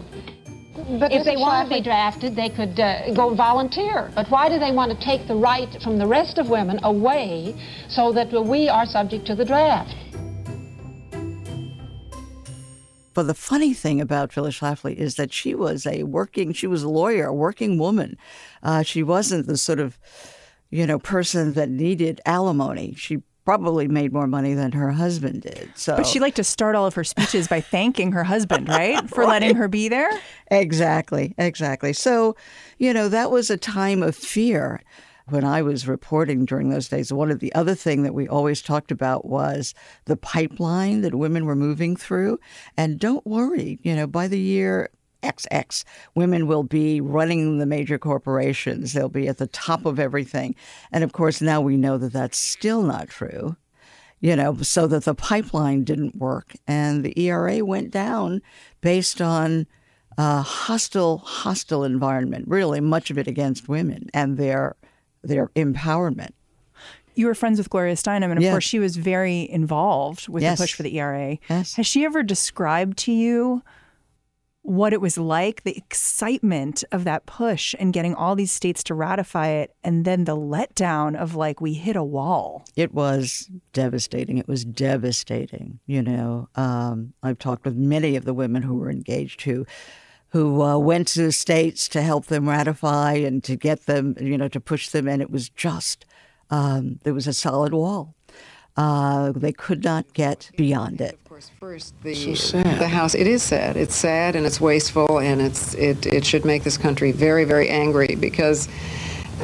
But 0.98 1.12
if 1.12 1.24
they 1.24 1.38
want 1.38 1.70
to 1.70 1.76
be 1.76 1.82
drafted, 1.82 2.36
they 2.36 2.50
could 2.50 2.80
uh, 2.80 3.14
go 3.14 3.36
volunteer. 3.36 4.12
But 4.16 4.28
why 4.32 4.50
do 4.50 4.58
they 4.58 4.72
want 4.72 4.92
to 4.92 5.06
take 5.06 5.28
the 5.28 5.36
right 5.36 5.70
from 5.84 6.00
the 6.00 6.08
rest 6.08 6.40
of 6.40 6.50
women 6.50 6.80
away 6.84 7.56
so 7.90 8.12
that 8.14 8.32
we 8.32 8.68
are 8.70 8.88
subject 8.88 9.28
to 9.28 9.36
the 9.36 9.46
draft? 9.46 9.94
But 13.14 13.24
the 13.24 13.36
funny 13.36 13.74
thing 13.74 14.02
about 14.02 14.34
Phyllis 14.34 14.60
Schlafly 14.60 14.96
is 14.96 15.16
that 15.16 15.32
she 15.32 15.54
was 15.54 15.86
a 15.86 16.04
working, 16.04 16.54
she 16.54 16.68
was 16.68 16.82
a 16.82 16.90
lawyer, 16.90 17.28
a 17.28 17.34
working 17.34 17.78
woman. 17.78 18.18
Uh, 18.64 18.82
she 18.82 19.04
wasn't 19.04 19.46
the 19.46 19.58
sort 19.58 19.80
of, 19.80 20.00
you 20.72 20.88
know, 20.88 20.98
person 20.98 21.54
that 21.54 21.70
needed 21.70 22.20
alimony. 22.26 22.96
She 22.96 23.22
probably 23.50 23.88
made 23.88 24.14
more 24.14 24.28
money 24.28 24.54
than 24.54 24.72
her 24.72 24.92
husband 24.92 25.42
did. 25.42 25.72
So, 25.74 25.98
but 25.98 26.06
she 26.06 26.20
liked 26.20 26.36
to 26.36 26.44
start 26.44 26.76
all 26.76 26.86
of 26.86 26.94
her 26.94 27.04
speeches 27.04 27.48
by 27.48 27.62
thanking 27.62 28.12
her 28.12 28.24
husband, 28.24 28.70
right, 28.70 29.10
for 29.10 29.22
right. 29.22 29.42
letting 29.42 29.56
her 29.56 29.68
be 29.68 29.90
there. 29.90 30.12
Exactly, 30.52 31.34
exactly. 31.36 31.92
So, 31.94 32.36
you 32.78 32.94
know, 32.94 33.10
that 33.10 33.32
was 33.32 33.50
a 33.50 33.58
time 33.58 34.04
of 34.04 34.16
fear. 34.16 34.84
when 35.30 35.44
I 35.44 35.64
was 35.64 35.88
reporting 35.88 36.46
during 36.46 36.70
those 36.70 36.90
days, 36.90 37.12
one 37.12 37.32
of 37.32 37.40
the 37.40 37.52
other 37.56 37.74
thing 37.74 38.04
that 38.04 38.14
we 38.14 38.28
always 38.28 38.62
talked 38.62 38.92
about 38.92 39.26
was 39.26 39.74
the 40.06 40.16
pipeline 40.16 41.02
that 41.02 41.16
women 41.16 41.46
were 41.46 41.56
moving 41.56 41.96
through. 41.96 42.40
And 42.78 43.00
don't 43.00 43.26
worry, 43.26 43.80
you 43.82 43.96
know, 43.96 44.06
by 44.06 44.28
the 44.28 44.40
year 44.40 44.92
XX, 45.24 45.84
women 46.16 46.48
will 46.48 46.64
be 46.64 47.02
running 47.02 47.58
the 47.58 47.66
major 47.66 47.98
corporations. 47.98 48.94
They'll 48.94 49.10
be 49.10 49.28
at 49.28 49.38
the 49.38 49.48
top 49.48 49.86
of 49.86 50.00
everything. 50.00 50.56
And 50.92 51.04
of 51.04 51.12
course, 51.14 51.42
now 51.42 51.62
we 51.62 51.78
know 51.78 51.98
that 51.98 52.14
that's 52.14 52.38
still 52.38 52.82
not 52.84 53.10
true. 53.10 53.56
You 54.22 54.36
know, 54.36 54.58
so 54.58 54.86
that 54.88 55.06
the 55.06 55.16
pipeline 55.16 55.86
didn't 55.86 56.18
work. 56.18 56.54
And 56.68 57.06
the 57.06 57.18
ERA 57.18 57.64
went 57.64 57.90
down 57.92 58.42
based 58.82 59.22
on 59.22 59.66
a 60.18 60.42
hostile, 60.42 61.20
hostile 61.20 61.86
environment, 61.86 62.46
really, 62.50 62.82
much 62.82 63.10
of 63.12 63.18
it 63.18 63.28
against 63.28 63.70
women 63.70 64.10
and 64.14 64.38
their 64.38 64.76
their 65.24 65.48
empowerment. 65.56 66.32
You 67.16 67.28
were 67.28 67.36
friends 67.36 67.58
with 67.60 67.70
Gloria 67.70 67.96
Steinem, 67.96 68.24
and 68.30 68.38
of 68.38 68.42
Yes. 68.44 68.54
course, 68.54 68.64
she 68.64 68.80
was 68.80 68.96
very 68.98 69.50
involved 69.50 70.28
with 70.30 70.44
Yes. 70.44 70.58
the 70.58 70.64
push 70.64 70.74
for 70.74 70.84
the 70.84 70.96
ERA. 70.98 71.38
Yes. 71.50 71.76
Has 71.76 71.86
she 71.88 72.04
ever 72.06 72.24
described 72.24 72.98
to 73.00 73.12
you 73.12 73.62
what 74.62 74.94
it 74.94 75.02
was 75.02 75.18
like, 75.18 75.64
the 75.64 75.78
excitement 75.78 76.84
of 76.92 77.04
that 77.04 77.26
push 77.26 77.74
and 77.80 77.94
getting 77.94 78.14
all 78.14 78.36
these 78.36 78.52
states 78.52 78.84
to 78.84 78.94
ratify 78.94 79.48
it, 79.48 79.74
and 79.84 80.06
then 80.06 80.26
the 80.26 80.36
letdown 80.36 81.16
of 81.16 81.36
like, 81.36 81.62
we 81.62 81.74
hit 81.74 81.96
a 81.96 82.04
wall? 82.04 82.66
It 82.76 82.94
was 82.94 83.50
devastating. 83.74 84.38
It 84.38 84.48
was 84.48 84.66
devastating. 84.66 85.80
You 85.86 86.04
know, 86.04 86.50
um, 86.56 87.14
I've 87.24 87.40
talked 87.40 87.66
with 87.66 87.76
many 87.76 88.16
of 88.16 88.26
the 88.26 88.34
women 88.34 88.64
who 88.64 88.76
were 88.76 88.90
engaged 88.90 89.42
who 89.42 89.66
who 90.32 90.62
uh, 90.62 90.78
went 90.78 91.08
to 91.08 91.24
the 91.24 91.32
states 91.32 91.88
to 91.88 92.04
help 92.04 92.28
them 92.28 92.48
ratify 92.48 93.14
and 93.14 93.44
to 93.44 93.56
get 93.56 93.88
them, 93.88 94.16
you 94.22 94.38
know, 94.38 94.48
to 94.48 94.60
push 94.60 94.90
them, 94.90 95.08
and 95.08 95.24
it 95.24 95.32
was 95.32 95.50
just 95.50 96.06
um, 96.52 97.00
there 97.04 97.14
was 97.14 97.28
a 97.28 97.34
solid 97.34 97.74
wall. 97.74 98.14
Uh, 98.78 99.32
they 99.36 99.52
could 99.52 99.84
not 99.84 100.14
get 100.14 100.52
beyond 100.56 101.02
it. 101.02 101.20
Of 101.40 101.46
course, 101.60 101.94
first 101.94 102.04
the 102.04 102.76
the 102.80 102.88
House. 102.90 103.16
It 103.16 103.26
is 103.26 103.42
sad. 103.42 103.78
It's 103.78 103.96
sad 103.96 104.36
and 104.36 104.46
it's 104.46 104.60
wasteful 104.60 105.20
and 105.20 105.42
it's 105.42 105.74
it 105.76 106.06
it 106.06 106.26
should 106.26 106.44
make 106.44 106.64
this 106.64 106.78
country 106.78 107.14
very 107.14 107.46
very 107.46 107.70
angry 107.70 108.16
because 108.20 108.68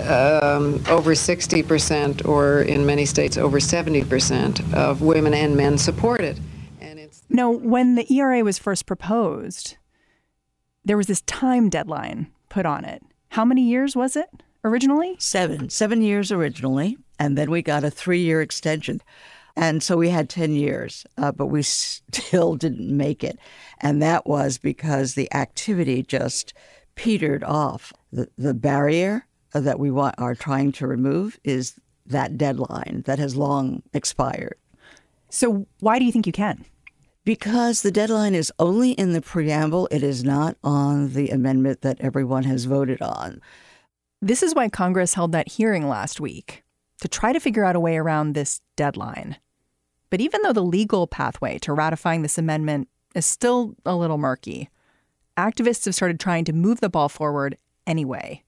um, 0.05 0.83
over 0.89 1.15
60 1.15 1.63
percent, 1.63 2.25
or 2.25 2.63
in 2.63 2.85
many 2.85 3.05
states 3.05 3.37
over 3.37 3.61
70 3.61 4.03
percent 4.03 4.73
of 4.73 5.01
women 5.01 5.33
and 5.33 5.55
men 5.55 5.77
support 5.77 6.19
it. 6.19 6.37
And 6.81 6.99
it's 6.99 7.23
No, 7.29 7.49
when 7.49 7.95
the 7.95 8.13
ERA 8.13 8.43
was 8.43 8.57
first 8.57 8.85
proposed, 8.85 9.77
there 10.83 10.97
was 10.97 11.07
this 11.07 11.21
time 11.21 11.69
deadline 11.69 12.27
put 12.49 12.65
on 12.65 12.83
it. 12.83 13.03
How 13.29 13.45
many 13.45 13.61
years 13.61 13.95
was 13.95 14.17
it 14.17 14.27
originally? 14.65 15.15
Seven, 15.17 15.69
seven 15.69 16.01
years 16.01 16.29
originally, 16.29 16.97
and 17.17 17.37
then 17.37 17.49
we 17.49 17.61
got 17.61 17.85
a 17.85 17.89
three-year 17.89 18.41
extension, 18.41 19.01
and 19.55 19.81
so 19.81 19.97
we 19.97 20.09
had 20.09 20.29
ten 20.29 20.53
years, 20.53 21.05
uh, 21.17 21.31
but 21.31 21.47
we 21.47 21.61
still 21.63 22.55
didn't 22.55 22.95
make 22.95 23.23
it, 23.23 23.39
and 23.79 24.01
that 24.01 24.25
was 24.25 24.57
because 24.57 25.13
the 25.13 25.33
activity 25.33 26.03
just 26.03 26.53
petered 26.95 27.43
off. 27.43 27.93
The 28.11 28.29
the 28.37 28.53
barrier 28.53 29.25
that 29.61 29.79
we 29.79 29.91
want, 29.91 30.15
are 30.17 30.35
trying 30.35 30.71
to 30.73 30.87
remove 30.87 31.39
is 31.43 31.79
that 32.05 32.37
deadline 32.37 33.03
that 33.05 33.19
has 33.19 33.35
long 33.35 33.81
expired. 33.93 34.57
So, 35.29 35.67
why 35.79 35.99
do 35.99 36.05
you 36.05 36.11
think 36.11 36.27
you 36.27 36.33
can? 36.33 36.65
Because 37.23 37.81
the 37.81 37.91
deadline 37.91 38.35
is 38.35 38.53
only 38.59 38.91
in 38.91 39.13
the 39.13 39.21
preamble, 39.21 39.87
it 39.89 40.03
is 40.03 40.23
not 40.23 40.57
on 40.63 41.13
the 41.13 41.29
amendment 41.29 41.81
that 41.81 41.99
everyone 41.99 42.43
has 42.43 42.65
voted 42.65 43.01
on. 43.01 43.41
This 44.21 44.43
is 44.43 44.53
why 44.53 44.69
Congress 44.69 45.15
held 45.15 45.31
that 45.31 45.53
hearing 45.53 45.87
last 45.87 46.19
week 46.19 46.63
to 47.01 47.07
try 47.07 47.33
to 47.33 47.39
figure 47.39 47.65
out 47.65 47.75
a 47.75 47.79
way 47.79 47.97
around 47.97 48.33
this 48.33 48.61
deadline. 48.75 49.37
But 50.09 50.21
even 50.21 50.41
though 50.41 50.53
the 50.53 50.63
legal 50.63 51.07
pathway 51.07 51.57
to 51.59 51.73
ratifying 51.73 52.21
this 52.21 52.37
amendment 52.37 52.87
is 53.13 53.25
still 53.25 53.75
a 53.85 53.95
little 53.95 54.17
murky, 54.17 54.69
activists 55.37 55.85
have 55.85 55.95
started 55.95 56.19
trying 56.19 56.45
to 56.45 56.53
move 56.53 56.79
the 56.79 56.89
ball 56.89 57.09
forward 57.09 57.57
anyway. 57.87 58.43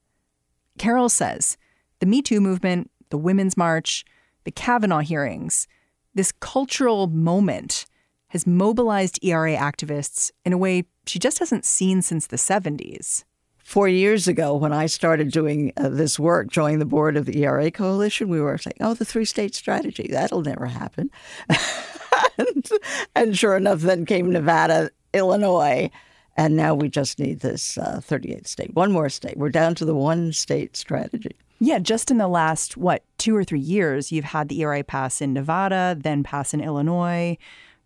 Carol 0.77 1.09
says 1.09 1.57
the 1.99 2.05
Me 2.05 2.21
Too 2.21 2.39
movement, 2.39 2.91
the 3.09 3.17
Women's 3.17 3.57
March, 3.57 4.05
the 4.43 4.51
Kavanaugh 4.51 4.99
hearings, 4.99 5.67
this 6.13 6.31
cultural 6.31 7.07
moment 7.07 7.85
has 8.29 8.45
mobilized 8.45 9.19
ERA 9.23 9.55
activists 9.55 10.31
in 10.45 10.53
a 10.53 10.57
way 10.57 10.83
she 11.05 11.19
just 11.19 11.39
hasn't 11.39 11.65
seen 11.65 12.01
since 12.01 12.27
the 12.27 12.37
70s. 12.37 13.23
Four 13.67 13.89
years 13.89 14.29
ago, 14.29 14.55
when 14.55 14.71
I 14.71 14.85
started 14.85 15.29
doing 15.29 15.73
uh, 15.75 15.89
this 15.89 16.17
work, 16.17 16.47
joining 16.47 16.79
the 16.79 16.85
board 16.85 17.17
of 17.17 17.25
the 17.25 17.43
ERA 17.43 17.69
Coalition, 17.69 18.29
we 18.29 18.39
were 18.39 18.57
saying, 18.57 18.77
oh, 18.79 18.93
the 18.93 19.03
three 19.03 19.25
state 19.25 19.53
strategy, 19.53 20.07
that'll 20.09 20.41
never 20.41 20.67
happen. 20.67 21.11
and, 22.37 22.69
and 23.13 23.37
sure 23.37 23.57
enough, 23.57 23.81
then 23.81 24.05
came 24.05 24.31
Nevada, 24.31 24.89
Illinois, 25.13 25.91
and 26.37 26.55
now 26.55 26.75
we 26.75 26.87
just 26.87 27.19
need 27.19 27.41
this 27.41 27.77
uh, 27.77 27.99
38th 28.01 28.47
state, 28.47 28.73
one 28.73 28.93
more 28.93 29.09
state. 29.09 29.35
We're 29.35 29.49
down 29.49 29.75
to 29.75 29.85
the 29.85 29.93
one 29.93 30.31
state 30.31 30.77
strategy. 30.77 31.35
Yeah, 31.59 31.79
just 31.79 32.09
in 32.09 32.19
the 32.19 32.29
last, 32.29 32.77
what, 32.77 33.03
two 33.17 33.35
or 33.35 33.43
three 33.43 33.59
years, 33.59 34.13
you've 34.13 34.23
had 34.23 34.47
the 34.47 34.61
ERA 34.61 34.81
pass 34.81 35.19
in 35.19 35.33
Nevada, 35.33 35.97
then 35.99 36.23
pass 36.23 36.53
in 36.53 36.61
Illinois. 36.61 37.37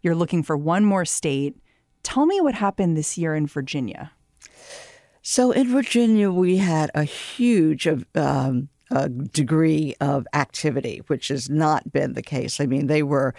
You're 0.04 0.14
looking 0.14 0.44
for 0.44 0.56
one 0.56 0.86
more 0.86 1.06
state. 1.06 1.58
Tell 2.04 2.28
me 2.28 2.40
what 2.40 2.54
happened 2.54 2.96
this 2.96 3.18
year 3.18 3.34
in 3.34 3.48
Virginia. 3.48 4.12
So 5.22 5.52
in 5.52 5.68
Virginia, 5.68 6.32
we 6.32 6.58
had 6.58 6.90
a 6.96 7.04
huge 7.04 7.88
um, 8.16 8.70
uh, 8.90 9.08
degree 9.08 9.96
of 10.02 10.28
activity, 10.34 11.02
which 11.08 11.28
has 11.28 11.50
not 11.50 11.92
been 11.92 12.14
the 12.14 12.24
case. 12.24 12.60
I 12.60 12.66
mean, 12.66 12.88
they 12.88 13.04
were 13.04 13.36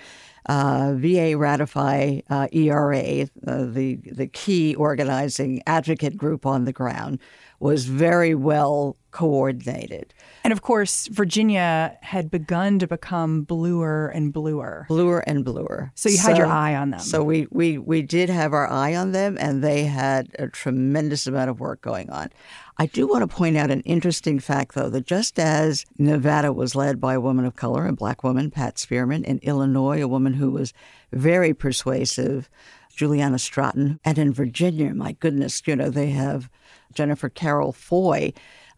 uh, 0.46 0.94
VA 0.96 1.36
ratify 1.36 2.20
uh, 2.30 2.48
ERA, 2.52 3.22
uh, 3.46 3.64
the 3.66 3.96
the 3.96 4.26
key 4.26 4.74
organizing 4.74 5.62
advocate 5.66 6.16
group 6.16 6.46
on 6.46 6.64
the 6.64 6.72
ground, 6.72 7.18
was 7.60 7.84
very 7.84 8.34
well 8.34 8.96
coordinated. 9.12 10.12
And 10.42 10.52
of 10.52 10.62
course, 10.62 11.07
Virginia 11.07 11.97
had 12.00 12.31
begun 12.31 12.78
to 12.81 12.87
become 12.87 13.42
bluer 13.42 14.09
and 14.09 14.33
bluer. 14.33 14.87
Bluer 14.88 15.21
and 15.21 15.45
bluer. 15.45 15.92
So 15.95 16.09
you 16.09 16.19
had 16.19 16.37
your 16.37 16.47
eye 16.47 16.75
on 16.75 16.90
them. 16.90 17.00
So 17.00 17.23
we, 17.23 17.47
we, 17.50 17.78
we 17.78 18.02
did 18.02 18.28
have 18.28 18.52
our 18.52 18.69
eye 18.69 18.97
on 18.97 19.12
them, 19.12 19.37
and 19.38 19.62
they 19.62 19.85
had 19.85 20.35
a 20.38 20.49
tremendous 20.49 21.26
amount 21.26 21.50
of 21.50 21.61
work 21.61 21.81
going 21.83 22.11
on. 22.11 22.31
I 22.78 22.87
do 22.87 23.07
want 23.07 23.23
to 23.23 23.35
point 23.35 23.57
out 23.57 23.71
an 23.71 23.83
interesting 23.83 24.40
fact, 24.40 24.75
though, 24.75 24.88
that 24.88 25.07
just 25.07 25.38
as 25.38 25.85
Nevada 25.99 26.52
was 26.52 26.75
led 26.75 27.00
by 27.00 27.14
a 27.14 27.21
woman 27.21 27.45
of 27.45 27.54
color, 27.54 27.87
a 27.87 27.92
black 27.92 28.25
woman, 28.25 28.50
Pat 28.50 28.78
Spearman, 28.78 29.25
in 29.25 29.38
Illinois, 29.42 30.02
a 30.02 30.09
woman 30.09 30.35
who 30.35 30.50
was 30.50 30.73
very 31.12 31.52
persuasive, 31.52 32.49
Juliana 32.97 33.38
Stratton, 33.38 34.00
and 34.04 34.19
in 34.19 34.33
Virginia, 34.33 34.95
my 34.95 35.12
goodness, 35.12 35.62
you 35.66 35.76
know, 35.76 35.90
they 35.90 36.11
have 36.11 36.49
Jennifer 36.92 37.28
Carroll 37.28 37.73
Foy, 37.73 38.33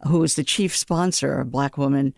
who 0.06 0.22
is 0.22 0.34
the 0.36 0.44
chief 0.44 0.76
sponsor, 0.76 1.40
a 1.40 1.44
black 1.44 1.76
woman. 1.78 2.14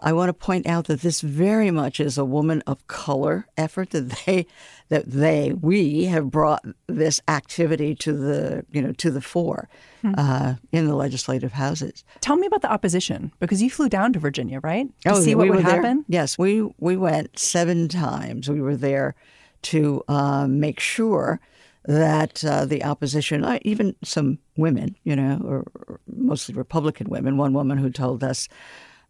I 0.00 0.12
want 0.12 0.28
to 0.28 0.32
point 0.32 0.68
out 0.68 0.84
that 0.86 1.00
this 1.00 1.20
very 1.22 1.72
much 1.72 1.98
is 1.98 2.16
a 2.16 2.24
woman 2.24 2.62
of 2.68 2.86
color 2.86 3.48
effort 3.56 3.90
that 3.90 4.10
they 4.26 4.46
that 4.90 5.10
they 5.10 5.52
we 5.60 6.04
have 6.04 6.30
brought 6.30 6.64
this 6.86 7.20
activity 7.26 7.96
to 7.96 8.12
the 8.12 8.64
you 8.70 8.80
know 8.80 8.92
to 8.92 9.10
the 9.10 9.20
fore 9.20 9.68
uh, 10.16 10.54
in 10.70 10.86
the 10.86 10.94
legislative 10.94 11.52
houses. 11.54 12.04
Tell 12.20 12.36
me 12.36 12.46
about 12.46 12.62
the 12.62 12.70
opposition 12.70 13.32
because 13.40 13.60
you 13.60 13.70
flew 13.70 13.88
down 13.88 14.12
to 14.12 14.20
Virginia, 14.20 14.60
right? 14.62 14.86
To 15.02 15.14
Oh, 15.14 15.20
see 15.20 15.34
what 15.34 15.42
we 15.44 15.50
would 15.50 15.56
were 15.58 15.62
there. 15.64 15.82
happen. 15.82 16.04
Yes, 16.08 16.38
we 16.38 16.62
we 16.78 16.96
went 16.96 17.36
seven 17.36 17.88
times. 17.88 18.48
We 18.48 18.60
were 18.60 18.76
there 18.76 19.16
to 19.62 20.04
um, 20.06 20.60
make 20.60 20.78
sure 20.78 21.40
that 21.84 22.44
uh, 22.44 22.64
the 22.64 22.84
opposition, 22.84 23.44
uh, 23.44 23.58
even 23.62 23.94
some 24.02 24.38
women, 24.56 24.96
you 25.04 25.16
know, 25.16 25.40
or, 25.44 26.00
mostly 26.06 26.54
Republican 26.54 27.08
women. 27.08 27.36
One 27.36 27.52
woman 27.52 27.78
who 27.78 27.90
told 27.90 28.22
us, 28.22 28.48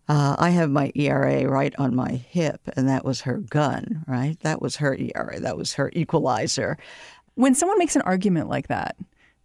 uh, 0.09 0.37
"I 0.39 0.51
have 0.51 0.71
my 0.71 0.93
ERA 0.95 1.49
right 1.49 1.75
on 1.79 1.95
my 1.95 2.13
hip," 2.13 2.61
and 2.77 2.89
that 2.89 3.05
was 3.05 3.23
her 3.23 3.39
gun. 3.39 4.05
Right, 4.07 4.39
that 4.41 4.63
was 4.63 4.77
her 4.77 4.95
ERA. 4.95 5.41
That 5.41 5.57
was 5.57 5.75
her 5.75 5.91
equalizer. 5.95 6.79
When 7.35 7.55
someone 7.55 7.79
makes 7.79 7.97
an 7.97 8.03
argument 8.03 8.49
like 8.49 8.69
that, 8.69 8.97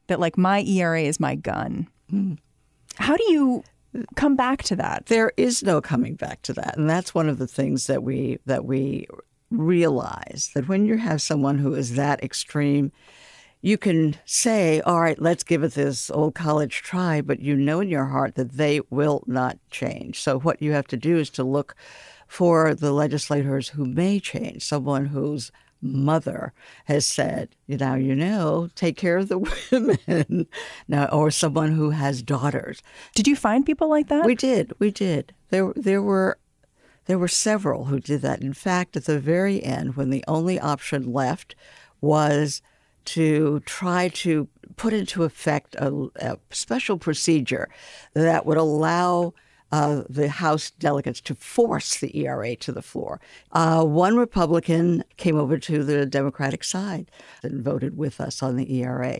that 0.08 0.20
like 0.20 0.38
my 0.38 0.62
ERA 0.62 1.02
is 1.02 1.20
my 1.20 1.36
gun, 1.36 1.88
how 2.96 3.16
do 3.18 3.24
you 3.32 3.64
come 4.16 4.36
back 4.36 4.64
to 4.64 4.76
that? 4.76 5.06
There 5.08 5.32
is 5.38 5.64
no 5.64 5.82
coming 5.82 6.16
back 6.16 6.42
to 6.44 6.54
that, 6.54 6.78
and 6.78 6.90
that's 6.90 7.16
one 7.16 7.30
of 7.30 7.38
the 7.38 7.48
things 7.48 7.88
that 7.88 8.04
we 8.04 8.40
that 8.46 8.66
we 8.66 9.08
realize 9.54 10.52
that 10.54 10.68
when 10.68 10.86
you 10.86 10.98
have 10.98 11.22
someone 11.22 11.60
who 11.60 11.74
is 11.74 11.96
that 11.96 12.24
extreme, 12.24 12.92
you 13.62 13.78
can 13.78 14.16
say, 14.26 14.82
"All 14.82 15.00
right, 15.00 15.22
let's 15.22 15.44
give 15.44 15.64
it 15.64 15.74
this 15.74 16.12
old 16.12 16.36
college 16.36 16.82
try," 16.82 17.22
but 17.22 17.40
you 17.40 17.56
know 17.56 17.80
in 17.80 17.90
your 17.90 18.06
heart 18.06 18.36
that 18.36 18.54
they 18.54 18.82
will 18.90 19.24
not 19.28 19.58
change. 19.72 20.22
So 20.22 20.40
what 20.40 20.62
you 20.62 20.74
have 20.74 20.88
to 20.88 20.98
do 20.98 21.18
is 21.18 21.30
to 21.32 21.44
look 21.44 21.76
for 22.28 22.74
the 22.74 22.92
legislators 22.92 23.70
who 23.70 23.86
may 23.86 24.20
change, 24.20 24.64
someone 24.64 25.08
who's 25.08 25.52
mother 25.84 26.54
has 26.86 27.06
said, 27.06 27.50
you 27.68 27.78
know, 27.78 27.94
you 27.96 28.16
know, 28.16 28.70
take 28.76 28.98
care 28.98 29.18
of 29.18 29.28
the 29.30 29.38
women, 29.72 30.48
now, 30.88 31.06
or 31.06 31.30
someone 31.30 31.74
who 31.74 31.92
has 31.92 32.24
daughters. 32.24 32.82
Did 33.14 33.28
you 33.28 33.36
find 33.36 33.66
people 33.66 33.90
like 33.90 34.08
that? 34.08 34.26
We 34.26 34.36
did. 34.36 34.74
We 34.80 34.92
did. 34.92 35.34
There, 35.50 35.74
there 35.76 36.02
were, 36.02 36.38
there 37.06 37.20
were 37.20 37.28
several 37.28 37.86
who 37.86 38.00
did 38.00 38.22
that. 38.22 38.42
In 38.42 38.54
fact, 38.54 38.96
at 38.96 39.06
the 39.06 39.20
very 39.20 39.64
end, 39.64 39.96
when 39.96 40.10
the 40.10 40.24
only 40.28 40.60
option 40.60 41.12
left 41.12 41.56
was 42.02 42.62
to 43.06 43.60
try 43.62 44.08
to 44.10 44.48
put 44.76 44.94
into 44.94 45.24
effect 45.24 45.76
a, 45.76 46.08
a 46.18 46.38
special 46.52 46.98
procedure 46.98 47.70
that 48.14 48.46
would 48.46 48.58
allow 48.58 49.34
uh, 49.74 50.04
the 50.08 50.30
House 50.30 50.70
delegates 50.70 51.20
to 51.20 51.34
force 51.34 51.98
the 51.98 52.16
ERA 52.16 52.56
to 52.56 52.72
the 52.72 52.84
floor. 52.84 53.20
Uh, 53.54 53.84
one 53.84 54.16
Republican 54.16 55.04
came 55.18 55.36
over 55.36 55.58
to 55.58 55.84
the 55.84 56.06
Democratic 56.06 56.64
side 56.64 57.10
and 57.42 57.64
voted 57.64 57.98
with 57.98 58.22
us 58.22 58.44
on 58.44 58.56
the 58.56 58.72
ERA. 58.72 59.20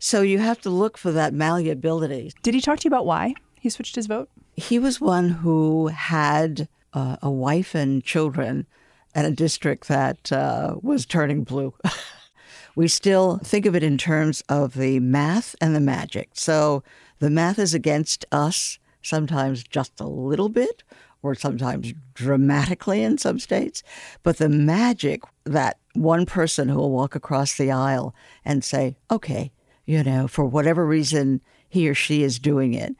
So 0.00 0.22
you 0.22 0.40
have 0.40 0.60
to 0.62 0.70
look 0.70 0.98
for 0.98 1.12
that 1.12 1.32
malleability. 1.32 2.32
Did 2.42 2.54
he 2.54 2.60
talk 2.60 2.80
to 2.80 2.84
you 2.84 2.88
about 2.88 3.06
why 3.06 3.34
he 3.60 3.70
switched 3.70 3.94
his 3.94 4.08
vote? 4.08 4.28
He 4.56 4.76
was 4.80 5.00
one 5.00 5.28
who 5.28 5.86
had 5.86 6.68
uh, 6.92 7.16
a 7.22 7.30
wife 7.30 7.74
and 7.74 8.04
children 8.04 8.66
in 9.14 9.24
a 9.24 9.30
district 9.30 9.88
that 9.88 10.32
uh, 10.32 10.76
was 10.80 11.06
turning 11.06 11.44
blue. 11.44 11.74
we 12.74 12.88
still 12.88 13.38
think 13.38 13.66
of 13.66 13.76
it 13.76 13.82
in 13.82 13.98
terms 13.98 14.42
of 14.48 14.74
the 14.74 15.00
math 15.00 15.54
and 15.60 15.74
the 15.74 15.80
magic. 15.80 16.30
So 16.32 16.82
the 17.18 17.30
math 17.30 17.58
is 17.58 17.74
against 17.74 18.24
us 18.32 18.78
sometimes 19.02 19.64
just 19.64 20.00
a 20.00 20.06
little 20.06 20.48
bit 20.48 20.82
or 21.22 21.34
sometimes 21.34 21.92
dramatically 22.14 23.02
in 23.02 23.18
some 23.18 23.38
states. 23.38 23.82
But 24.22 24.38
the 24.38 24.48
magic 24.48 25.22
that 25.44 25.78
one 25.94 26.26
person 26.26 26.68
who 26.68 26.76
will 26.76 26.90
walk 26.90 27.14
across 27.14 27.56
the 27.56 27.70
aisle 27.70 28.14
and 28.44 28.64
say, 28.64 28.96
okay, 29.10 29.52
you 29.84 30.02
know, 30.02 30.26
for 30.26 30.44
whatever 30.44 30.86
reason 30.86 31.40
he 31.68 31.88
or 31.88 31.94
she 31.94 32.22
is 32.22 32.38
doing 32.38 32.74
it, 32.74 32.94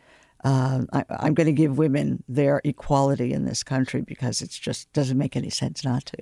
uh, 0.44 0.82
I, 0.92 1.04
I'm 1.10 1.34
going 1.34 1.46
to 1.46 1.52
give 1.52 1.78
women 1.78 2.24
their 2.28 2.60
equality 2.64 3.32
in 3.32 3.44
this 3.44 3.62
country 3.62 4.00
because 4.00 4.42
it 4.42 4.50
just 4.50 4.92
doesn't 4.92 5.18
make 5.18 5.36
any 5.36 5.50
sense 5.50 5.84
not 5.84 6.06
to. 6.06 6.18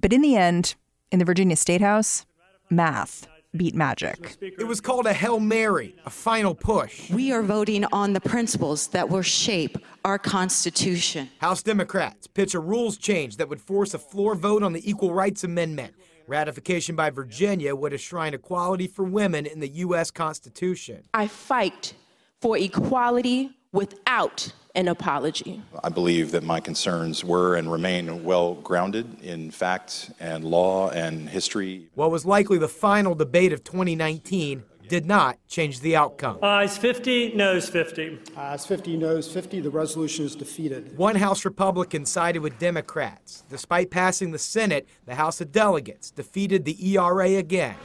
But 0.00 0.12
in 0.12 0.22
the 0.22 0.36
end, 0.36 0.74
in 1.12 1.18
the 1.18 1.24
Virginia 1.24 1.56
State 1.56 1.80
House, 1.80 2.26
math 2.68 3.26
beat 3.56 3.74
magic. 3.74 4.36
It 4.40 4.66
was 4.66 4.80
called 4.80 5.06
a 5.06 5.12
Hail 5.12 5.40
Mary, 5.40 5.96
a 6.06 6.10
final 6.10 6.54
push. 6.54 7.10
We 7.10 7.32
are 7.32 7.42
voting 7.42 7.84
on 7.92 8.12
the 8.12 8.20
principles 8.20 8.88
that 8.88 9.08
will 9.08 9.22
shape 9.22 9.76
our 10.04 10.18
Constitution. 10.18 11.28
House 11.38 11.62
Democrats 11.62 12.26
pitch 12.26 12.54
a 12.54 12.60
rules 12.60 12.96
change 12.96 13.36
that 13.38 13.48
would 13.48 13.60
force 13.60 13.92
a 13.94 13.98
floor 13.98 14.34
vote 14.34 14.62
on 14.62 14.72
the 14.72 14.88
Equal 14.88 15.12
Rights 15.12 15.42
Amendment. 15.42 15.94
Ratification 16.26 16.94
by 16.94 17.10
Virginia 17.10 17.74
would 17.74 17.92
enshrine 17.92 18.34
equality 18.34 18.86
for 18.86 19.04
women 19.04 19.46
in 19.46 19.58
the 19.58 19.68
U.S. 19.68 20.12
Constitution. 20.12 21.02
I 21.12 21.26
fight 21.26 21.94
for 22.40 22.56
equality 22.56 23.50
without 23.72 24.52
an 24.74 24.88
apology. 24.88 25.62
I 25.82 25.88
believe 25.88 26.30
that 26.32 26.42
my 26.42 26.60
concerns 26.60 27.24
were 27.24 27.56
and 27.56 27.70
remain 27.70 28.24
well 28.24 28.54
grounded 28.54 29.20
in 29.22 29.50
fact 29.50 30.10
and 30.20 30.44
law 30.44 30.90
and 30.90 31.28
history. 31.28 31.88
What 31.94 32.10
was 32.10 32.24
likely 32.24 32.58
the 32.58 32.68
final 32.68 33.14
debate 33.14 33.52
of 33.52 33.64
2019 33.64 34.64
did 34.88 35.06
not 35.06 35.38
change 35.46 35.80
the 35.80 35.94
outcome. 35.94 36.36
Ayes 36.42 36.76
50, 36.76 37.34
noes 37.34 37.68
50. 37.68 38.18
Ayes 38.36 38.66
50, 38.66 38.96
noes 38.96 39.32
50. 39.32 39.60
The 39.60 39.70
resolution 39.70 40.24
is 40.24 40.34
defeated. 40.34 40.98
One 40.98 41.14
House 41.14 41.44
Republican 41.44 42.04
sided 42.04 42.40
with 42.40 42.58
Democrats. 42.58 43.44
Despite 43.48 43.92
passing 43.92 44.32
the 44.32 44.38
Senate, 44.38 44.88
the 45.06 45.14
House 45.14 45.40
of 45.40 45.52
Delegates 45.52 46.10
defeated 46.10 46.64
the 46.64 46.76
ERA 46.96 47.36
again. 47.36 47.76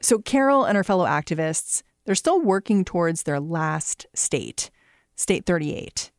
So 0.00 0.18
Carol 0.18 0.64
and 0.64 0.76
her 0.76 0.84
fellow 0.84 1.04
activists, 1.04 1.82
they're 2.04 2.14
still 2.14 2.40
working 2.40 2.84
towards 2.84 3.22
their 3.22 3.40
last 3.40 4.06
state. 4.14 4.70
State 5.16 5.46
38. 5.46 6.10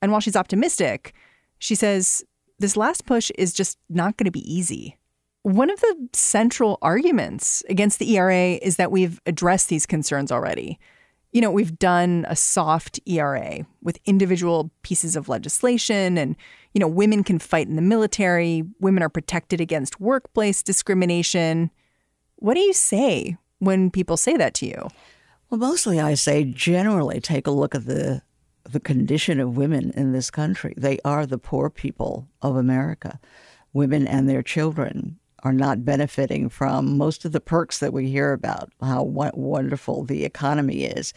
And 0.00 0.12
while 0.12 0.20
she's 0.20 0.36
optimistic, 0.36 1.14
she 1.58 1.74
says 1.74 2.24
this 2.58 2.76
last 2.76 3.06
push 3.06 3.30
is 3.36 3.52
just 3.52 3.78
not 3.88 4.16
going 4.16 4.26
to 4.26 4.30
be 4.30 4.52
easy. 4.52 4.96
One 5.42 5.70
of 5.70 5.80
the 5.80 6.08
central 6.12 6.78
arguments 6.82 7.62
against 7.68 7.98
the 7.98 8.16
ERA 8.16 8.54
is 8.54 8.76
that 8.76 8.90
we've 8.90 9.20
addressed 9.26 9.68
these 9.68 9.86
concerns 9.86 10.30
already. 10.30 10.78
You 11.32 11.40
know, 11.40 11.50
we've 11.50 11.78
done 11.78 12.26
a 12.28 12.36
soft 12.36 13.00
ERA 13.06 13.66
with 13.82 13.98
individual 14.04 14.70
pieces 14.82 15.14
of 15.14 15.28
legislation, 15.28 16.18
and, 16.18 16.36
you 16.72 16.80
know, 16.80 16.88
women 16.88 17.22
can 17.22 17.38
fight 17.38 17.68
in 17.68 17.76
the 17.76 17.82
military, 17.82 18.64
women 18.80 19.02
are 19.02 19.08
protected 19.08 19.60
against 19.60 20.00
workplace 20.00 20.62
discrimination. 20.62 21.70
What 22.36 22.54
do 22.54 22.60
you 22.60 22.72
say 22.72 23.36
when 23.58 23.90
people 23.90 24.16
say 24.16 24.36
that 24.36 24.54
to 24.54 24.66
you? 24.66 24.88
Well, 25.50 25.58
mostly 25.58 26.00
I 26.00 26.14
say 26.14 26.44
generally 26.44 27.20
take 27.20 27.46
a 27.46 27.52
look 27.52 27.74
at 27.74 27.86
the 27.86 28.22
the 28.68 28.80
condition 28.80 29.40
of 29.40 29.56
women 29.56 29.92
in 29.96 30.12
this 30.12 30.30
country. 30.30 30.74
They 30.76 30.98
are 31.04 31.24
the 31.24 31.38
poor 31.38 31.70
people 31.70 32.28
of 32.42 32.54
America. 32.54 33.18
Women 33.72 34.06
and 34.06 34.28
their 34.28 34.42
children 34.42 35.18
are 35.42 35.52
not 35.52 35.84
benefiting 35.84 36.48
from 36.48 36.98
most 36.98 37.24
of 37.24 37.32
the 37.32 37.40
perks 37.40 37.78
that 37.78 37.92
we 37.92 38.10
hear 38.10 38.32
about, 38.32 38.70
how 38.80 39.02
wonderful 39.04 40.04
the 40.04 40.24
economy 40.24 40.84
is. 40.84 41.14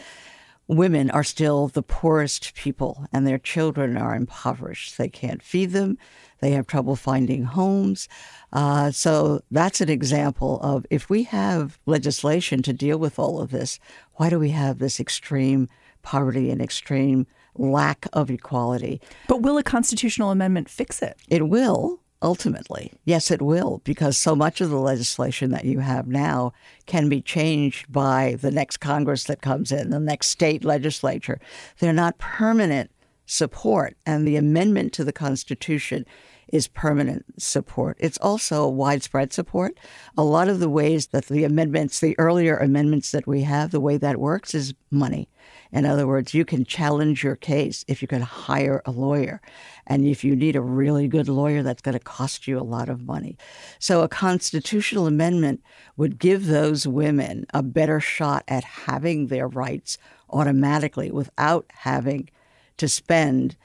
Women 0.71 1.11
are 1.11 1.25
still 1.25 1.67
the 1.67 1.83
poorest 1.83 2.55
people, 2.55 3.05
and 3.11 3.27
their 3.27 3.37
children 3.37 3.97
are 3.97 4.15
impoverished. 4.15 4.97
They 4.97 5.09
can't 5.09 5.43
feed 5.43 5.71
them. 5.71 5.97
They 6.39 6.51
have 6.51 6.65
trouble 6.65 6.95
finding 6.95 7.43
homes. 7.43 8.07
Uh, 8.53 8.91
so 8.91 9.41
that's 9.51 9.81
an 9.81 9.89
example 9.89 10.61
of 10.61 10.85
if 10.89 11.09
we 11.09 11.23
have 11.23 11.77
legislation 11.85 12.61
to 12.61 12.71
deal 12.71 12.97
with 12.97 13.19
all 13.19 13.41
of 13.41 13.51
this, 13.51 13.79
why 14.13 14.29
do 14.29 14.39
we 14.39 14.51
have 14.51 14.79
this 14.79 14.97
extreme 14.97 15.67
poverty 16.03 16.49
and 16.49 16.61
extreme 16.61 17.27
lack 17.53 18.07
of 18.13 18.31
equality? 18.31 19.01
But 19.27 19.41
will 19.41 19.57
a 19.57 19.63
constitutional 19.63 20.31
amendment 20.31 20.69
fix 20.69 21.01
it? 21.01 21.17
It 21.27 21.49
will. 21.49 22.00
Ultimately, 22.23 22.93
yes, 23.03 23.31
it 23.31 23.41
will, 23.41 23.81
because 23.83 24.15
so 24.15 24.35
much 24.35 24.61
of 24.61 24.69
the 24.69 24.79
legislation 24.79 25.49
that 25.51 25.65
you 25.65 25.79
have 25.79 26.07
now 26.07 26.53
can 26.85 27.09
be 27.09 27.19
changed 27.19 27.91
by 27.91 28.35
the 28.39 28.51
next 28.51 28.77
Congress 28.77 29.23
that 29.23 29.41
comes 29.41 29.71
in, 29.71 29.89
the 29.89 29.99
next 29.99 30.27
state 30.27 30.63
legislature. 30.63 31.39
They're 31.79 31.93
not 31.93 32.19
permanent 32.19 32.91
support, 33.25 33.97
and 34.05 34.27
the 34.27 34.35
amendment 34.35 34.93
to 34.93 35.03
the 35.03 35.13
Constitution 35.13 36.05
is 36.51 36.67
permanent 36.67 37.41
support. 37.41 37.97
It's 37.99 38.17
also 38.17 38.67
widespread 38.67 39.33
support. 39.33 39.79
A 40.17 40.23
lot 40.23 40.47
of 40.47 40.59
the 40.59 40.69
ways 40.69 41.07
that 41.07 41.25
the 41.25 41.43
amendments, 41.43 42.01
the 42.01 42.15
earlier 42.19 42.57
amendments 42.57 43.11
that 43.11 43.25
we 43.25 43.43
have, 43.43 43.71
the 43.71 43.79
way 43.79 43.97
that 43.97 44.19
works 44.19 44.53
is 44.53 44.73
money. 44.91 45.29
In 45.71 45.85
other 45.85 46.05
words, 46.05 46.33
you 46.33 46.43
can 46.43 46.65
challenge 46.65 47.23
your 47.23 47.35
case 47.35 47.85
if 47.87 48.01
you 48.01 48.07
can 48.07 48.21
hire 48.21 48.81
a 48.85 48.91
lawyer. 48.91 49.41
And 49.87 50.05
if 50.05 50.23
you 50.23 50.35
need 50.35 50.55
a 50.55 50.61
really 50.61 51.07
good 51.07 51.29
lawyer, 51.29 51.63
that's 51.63 51.81
going 51.81 51.97
to 51.97 52.03
cost 52.03 52.47
you 52.47 52.59
a 52.59 52.63
lot 52.63 52.89
of 52.89 53.05
money. 53.05 53.37
So 53.79 54.01
a 54.01 54.09
constitutional 54.09 55.07
amendment 55.07 55.63
would 55.95 56.19
give 56.19 56.47
those 56.47 56.85
women 56.85 57.45
a 57.53 57.63
better 57.63 57.99
shot 57.99 58.43
at 58.47 58.63
having 58.63 59.27
their 59.27 59.47
rights 59.47 59.97
automatically 60.29 61.11
without 61.11 61.65
having 61.69 62.29
to 62.77 62.87
spend 62.87 63.55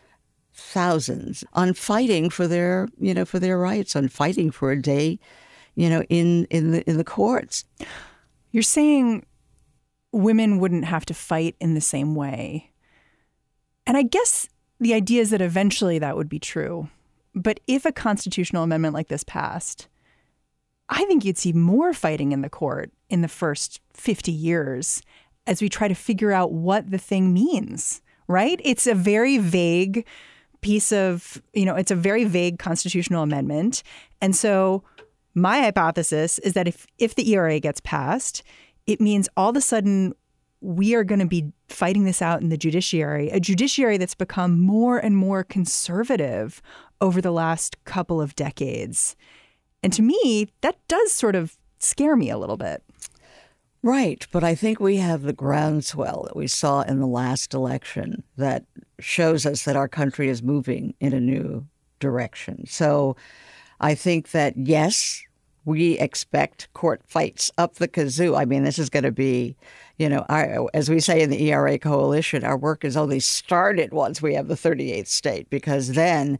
thousands 0.52 1.44
on 1.52 1.74
fighting 1.74 2.30
for 2.30 2.46
their, 2.46 2.88
you 2.98 3.14
know, 3.14 3.24
for 3.24 3.38
their 3.38 3.58
rights, 3.58 3.94
on 3.94 4.08
fighting 4.08 4.50
for 4.50 4.70
a 4.70 4.80
day, 4.80 5.18
you 5.74 5.88
know, 5.90 6.02
in 6.08 6.46
in 6.46 6.70
the 6.70 6.88
in 6.88 6.96
the 6.96 7.04
courts. 7.04 7.64
You're 8.52 8.62
saying 8.62 9.26
women 10.16 10.58
wouldn't 10.58 10.84
have 10.84 11.06
to 11.06 11.14
fight 11.14 11.56
in 11.60 11.74
the 11.74 11.80
same 11.80 12.14
way. 12.14 12.70
And 13.86 13.96
I 13.96 14.02
guess 14.02 14.48
the 14.80 14.94
idea 14.94 15.22
is 15.22 15.30
that 15.30 15.40
eventually 15.40 15.98
that 15.98 16.16
would 16.16 16.28
be 16.28 16.38
true. 16.38 16.88
But 17.34 17.60
if 17.66 17.84
a 17.84 17.92
constitutional 17.92 18.62
amendment 18.62 18.94
like 18.94 19.08
this 19.08 19.24
passed, 19.24 19.88
I 20.88 21.04
think 21.04 21.24
you'd 21.24 21.38
see 21.38 21.52
more 21.52 21.92
fighting 21.92 22.32
in 22.32 22.42
the 22.42 22.48
court 22.48 22.92
in 23.10 23.20
the 23.20 23.28
first 23.28 23.80
50 23.94 24.32
years 24.32 25.02
as 25.46 25.60
we 25.60 25.68
try 25.68 25.88
to 25.88 25.94
figure 25.94 26.32
out 26.32 26.52
what 26.52 26.90
the 26.90 26.98
thing 26.98 27.32
means, 27.32 28.00
right? 28.28 28.60
It's 28.64 28.86
a 28.86 28.94
very 28.94 29.38
vague 29.38 30.06
piece 30.60 30.92
of, 30.92 31.40
you 31.52 31.64
know, 31.64 31.76
it's 31.76 31.90
a 31.90 31.96
very 31.96 32.24
vague 32.24 32.58
constitutional 32.58 33.22
amendment. 33.22 33.82
And 34.20 34.34
so 34.34 34.82
my 35.34 35.60
hypothesis 35.60 36.38
is 36.40 36.54
that 36.54 36.66
if 36.66 36.86
if 36.98 37.14
the 37.14 37.30
ERA 37.34 37.60
gets 37.60 37.80
passed, 37.80 38.42
it 38.86 39.00
means 39.00 39.28
all 39.36 39.50
of 39.50 39.56
a 39.56 39.60
sudden 39.60 40.14
we 40.60 40.94
are 40.94 41.04
going 41.04 41.18
to 41.18 41.26
be 41.26 41.52
fighting 41.68 42.04
this 42.04 42.22
out 42.22 42.40
in 42.40 42.48
the 42.48 42.56
judiciary, 42.56 43.28
a 43.30 43.40
judiciary 43.40 43.98
that's 43.98 44.14
become 44.14 44.58
more 44.58 44.98
and 44.98 45.16
more 45.16 45.44
conservative 45.44 46.62
over 47.00 47.20
the 47.20 47.30
last 47.30 47.82
couple 47.84 48.20
of 48.20 48.34
decades. 48.34 49.16
And 49.82 49.92
to 49.92 50.02
me, 50.02 50.48
that 50.62 50.76
does 50.88 51.12
sort 51.12 51.36
of 51.36 51.56
scare 51.78 52.16
me 52.16 52.30
a 52.30 52.38
little 52.38 52.56
bit. 52.56 52.82
Right, 53.82 54.26
but 54.32 54.42
I 54.42 54.54
think 54.54 54.80
we 54.80 54.96
have 54.96 55.22
the 55.22 55.32
groundswell 55.32 56.24
that 56.24 56.34
we 56.34 56.48
saw 56.48 56.82
in 56.82 56.98
the 56.98 57.06
last 57.06 57.54
election 57.54 58.24
that 58.36 58.64
shows 58.98 59.46
us 59.46 59.62
that 59.64 59.76
our 59.76 59.86
country 59.86 60.28
is 60.28 60.42
moving 60.42 60.94
in 60.98 61.12
a 61.12 61.20
new 61.20 61.64
direction. 62.00 62.66
So 62.66 63.14
I 63.78 63.94
think 63.94 64.32
that, 64.32 64.56
yes, 64.56 65.22
we 65.66 65.98
expect 65.98 66.72
court 66.72 67.02
fights 67.06 67.50
up 67.58 67.74
the 67.74 67.88
kazoo. 67.88 68.38
I 68.38 68.44
mean, 68.44 68.62
this 68.62 68.78
is 68.78 68.88
going 68.88 69.02
to 69.02 69.10
be, 69.10 69.56
you 69.98 70.08
know, 70.08 70.24
our, 70.28 70.68
as 70.72 70.88
we 70.88 71.00
say 71.00 71.20
in 71.20 71.28
the 71.28 71.50
ERA 71.50 71.76
coalition, 71.76 72.44
our 72.44 72.56
work 72.56 72.84
is 72.84 72.96
only 72.96 73.18
started 73.18 73.92
once 73.92 74.22
we 74.22 74.34
have 74.34 74.46
the 74.46 74.54
38th 74.54 75.08
state, 75.08 75.50
because 75.50 75.88
then 75.88 76.38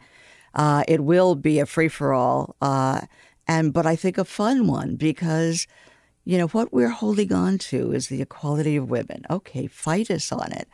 uh, 0.55 0.85
it 0.87 1.03
will 1.03 1.35
be 1.35 1.59
a 1.59 1.67
free 1.67 1.89
for 1.89 2.15
all. 2.15 2.55
Uh, 2.63 3.01
and 3.49 3.73
but 3.73 3.85
I 3.85 3.97
think 3.97 4.17
a 4.17 4.25
fun 4.25 4.69
one 4.69 4.95
because, 4.95 5.67
you 6.25 6.39
know, 6.39 6.47
what 6.49 6.73
we're 6.73 6.89
holding 6.89 7.33
on 7.33 7.59
to 7.59 7.93
is 7.93 8.07
the 8.07 8.23
equality 8.23 8.77
of 8.77 8.91
women. 8.91 9.25
Okay, 9.29 9.67
fight 9.67 10.09
us 10.09 10.31
on 10.31 10.53
it. 10.53 10.69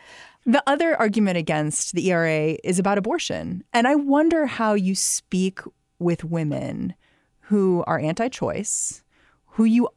The 0.45 0.63
other 0.67 0.95
argument 0.97 1.39
against 1.39 1.95
the 1.95 2.11
ERA 2.11 2.59
is 2.63 2.79
about 2.79 2.99
abortion. 2.99 3.65
And 3.73 3.89
I 3.89 3.95
wonder 3.95 4.45
how 4.45 4.75
you 4.75 4.95
speak 4.95 5.61
with 5.99 6.23
women 6.23 6.95
who 7.43 7.85
are 7.87 7.99
anti 7.99 8.29
choice, 8.29 9.03
who 9.47 9.65
you 9.65 9.89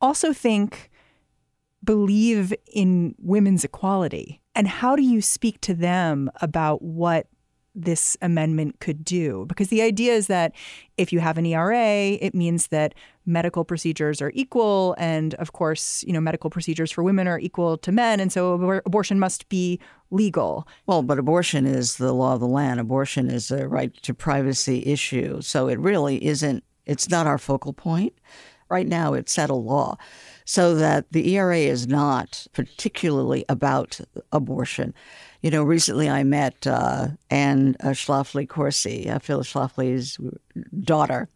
also 0.00 0.32
think 0.32 0.90
believe 1.82 2.52
in 2.72 3.14
women's 3.18 3.64
equality. 3.64 4.40
And 4.54 4.66
how 4.66 4.96
do 4.96 5.02
you 5.02 5.22
speak 5.22 5.60
to 5.62 5.74
them 5.74 6.30
about 6.40 6.82
what 6.82 7.26
this 7.76 8.16
amendment 8.22 8.80
could 8.80 9.04
do. 9.04 9.44
Because 9.46 9.68
the 9.68 9.82
idea 9.82 10.14
is 10.14 10.26
that 10.28 10.52
if 10.96 11.12
you 11.12 11.20
have 11.20 11.36
an 11.36 11.44
ERA, 11.44 12.16
it 12.20 12.34
means 12.34 12.68
that 12.68 12.94
medical 13.26 13.64
procedures 13.64 14.22
are 14.22 14.32
equal. 14.34 14.94
And 14.98 15.34
of 15.34 15.52
course, 15.52 16.02
you 16.04 16.12
know, 16.12 16.20
medical 16.20 16.48
procedures 16.48 16.90
for 16.90 17.04
women 17.04 17.28
are 17.28 17.38
equal 17.38 17.76
to 17.78 17.92
men. 17.92 18.18
And 18.18 18.32
so 18.32 18.58
abor- 18.58 18.80
abortion 18.86 19.18
must 19.18 19.48
be 19.50 19.78
legal. 20.10 20.66
Well, 20.86 21.02
but 21.02 21.18
abortion 21.18 21.66
is 21.66 21.96
the 21.96 22.12
law 22.12 22.34
of 22.34 22.40
the 22.40 22.48
land. 22.48 22.80
Abortion 22.80 23.30
is 23.30 23.50
a 23.50 23.68
right 23.68 23.92
to 24.02 24.14
privacy 24.14 24.82
issue. 24.86 25.42
So 25.42 25.68
it 25.68 25.78
really 25.78 26.24
isn't, 26.24 26.64
it's 26.86 27.10
not 27.10 27.26
our 27.26 27.38
focal 27.38 27.72
point. 27.72 28.14
Right 28.68 28.86
now, 28.86 29.12
it's 29.12 29.32
settled 29.32 29.64
law. 29.64 29.96
So 30.48 30.76
that 30.76 31.10
the 31.10 31.34
ERA 31.34 31.58
is 31.58 31.88
not 31.88 32.46
particularly 32.52 33.44
about 33.48 34.00
abortion. 34.32 34.94
You 35.42 35.50
know, 35.50 35.64
recently 35.64 36.08
I 36.08 36.22
met 36.22 36.66
uh, 36.66 37.08
Anne 37.30 37.76
uh, 37.80 37.88
Schlafly 37.88 38.48
Cori, 38.48 39.08
uh, 39.08 39.18
Phyllis 39.18 39.52
Schlafly's 39.52 40.18
daughter. 40.80 41.28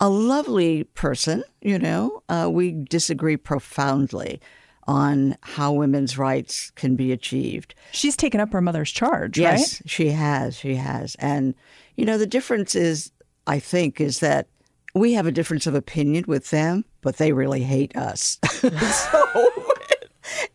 A 0.00 0.08
lovely 0.08 0.84
person, 0.84 1.44
you 1.60 1.78
know. 1.78 2.22
Uh, 2.28 2.48
we 2.50 2.72
disagree 2.72 3.36
profoundly 3.36 4.40
on 4.88 5.36
how 5.42 5.72
women's 5.72 6.18
rights 6.18 6.70
can 6.70 6.96
be 6.96 7.12
achieved. 7.12 7.74
She's 7.92 8.16
taken 8.16 8.40
up 8.40 8.52
her 8.52 8.60
mother's 8.60 8.90
charge, 8.90 9.38
yes, 9.38 9.80
right? 9.80 9.90
she 9.90 10.08
has. 10.08 10.56
She 10.56 10.74
has. 10.74 11.14
And, 11.16 11.54
you 11.96 12.04
know, 12.04 12.18
the 12.18 12.26
difference 12.26 12.74
is, 12.74 13.12
I 13.46 13.58
think, 13.58 14.00
is 14.00 14.18
that 14.20 14.48
we 14.94 15.14
have 15.14 15.26
a 15.26 15.32
difference 15.32 15.66
of 15.66 15.74
opinion 15.74 16.24
with 16.26 16.50
them, 16.50 16.84
but 17.00 17.16
they 17.16 17.32
really 17.32 17.62
hate 17.62 17.96
us. 17.96 18.38
so 18.44 19.52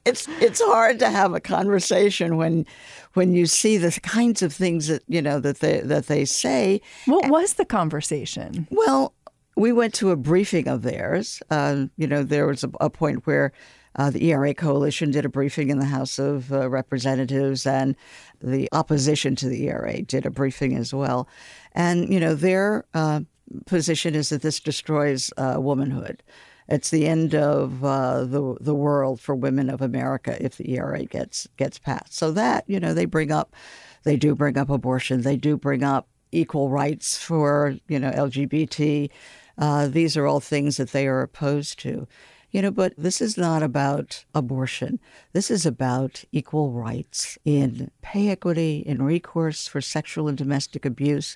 it's 0.06 0.28
it's 0.42 0.62
hard 0.62 1.00
to 1.00 1.10
have 1.10 1.34
a 1.34 1.40
conversation 1.40 2.38
when 2.38 2.66
when 3.14 3.34
you 3.34 3.46
see 3.46 3.78
the 3.78 3.92
kinds 4.02 4.42
of 4.42 4.54
things 4.54 4.88
that 4.88 5.04
you 5.08 5.22
know 5.22 5.40
that 5.40 5.60
they 5.60 5.82
that 5.82 6.08
they 6.08 6.26
say. 6.26 6.82
What 7.06 7.30
was 7.30 7.56
the 7.56 7.66
conversation? 7.66 8.68
Well, 8.70 9.14
we 9.56 9.72
went 9.72 9.94
to 9.96 10.12
a 10.12 10.16
briefing 10.16 10.68
of 10.68 10.84
theirs. 10.84 11.42
Uh, 11.50 11.86
you 11.98 12.08
know, 12.08 12.24
there 12.24 12.48
was 12.48 12.64
a, 12.64 12.70
a 12.80 12.90
point 12.90 13.26
where 13.26 13.52
uh, 13.96 14.12
the 14.12 14.32
ERA 14.32 14.54
coalition 14.54 15.10
did 15.10 15.26
a 15.26 15.30
briefing 15.30 15.70
in 15.70 15.80
the 15.80 15.86
House 15.86 16.20
of 16.20 16.54
uh, 16.54 16.70
Representatives, 16.70 17.66
and 17.66 17.96
the 18.40 18.70
opposition 18.72 19.36
to 19.36 19.50
the 19.50 19.68
ERA 19.68 20.02
did 20.04 20.26
a 20.26 20.30
briefing 20.30 20.76
as 20.76 20.94
well. 20.94 21.28
And 21.74 22.14
you 22.14 22.20
know, 22.20 22.36
their 22.36 22.86
uh, 22.94 23.22
position 23.66 24.16
is 24.16 24.30
that 24.30 24.42
this 24.42 24.60
destroys 24.60 25.32
uh, 25.38 25.56
womanhood. 25.58 26.24
It's 26.70 26.90
the 26.90 27.08
end 27.08 27.34
of 27.34 27.84
uh, 27.84 28.26
the 28.26 28.58
the 28.60 28.76
world 28.76 29.22
for 29.22 29.36
women 29.36 29.70
of 29.70 29.82
America 29.82 30.38
if 30.44 30.58
the 30.58 30.72
ERA 30.72 31.06
gets 31.06 31.48
gets 31.58 31.80
passed. 31.80 32.14
So 32.14 32.32
that 32.32 32.66
you 32.68 32.80
know 32.80 32.94
they 32.94 33.06
bring 33.06 33.32
up, 33.32 33.56
they 34.04 34.18
do 34.18 34.36
bring 34.36 34.58
up 34.58 34.70
abortion. 34.70 35.22
They 35.22 35.38
do 35.38 35.56
bring 35.56 35.84
up 35.84 36.08
equal 36.32 36.70
rights 36.70 37.18
for 37.18 37.76
you 37.88 38.00
know 38.00 38.12
LGBT. 38.12 39.10
Uh, 39.58 39.88
these 39.88 40.18
are 40.18 40.28
all 40.28 40.40
things 40.40 40.78
that 40.78 40.92
they 40.92 41.08
are 41.08 41.22
opposed 41.22 41.80
to. 41.80 42.08
You 42.52 42.62
know, 42.62 42.72
but 42.72 42.94
this 42.98 43.20
is 43.20 43.38
not 43.38 43.62
about 43.62 44.24
abortion. 44.34 45.00
This 45.34 45.52
is 45.52 45.66
about 45.66 46.24
equal 46.32 46.72
rights 46.72 47.38
in 47.44 47.92
pay 48.02 48.30
equity, 48.30 48.84
in 48.86 49.02
recourse 49.02 49.68
for 49.68 49.82
sexual 49.82 50.30
and 50.30 50.38
domestic 50.38 50.86
abuse, 50.86 51.36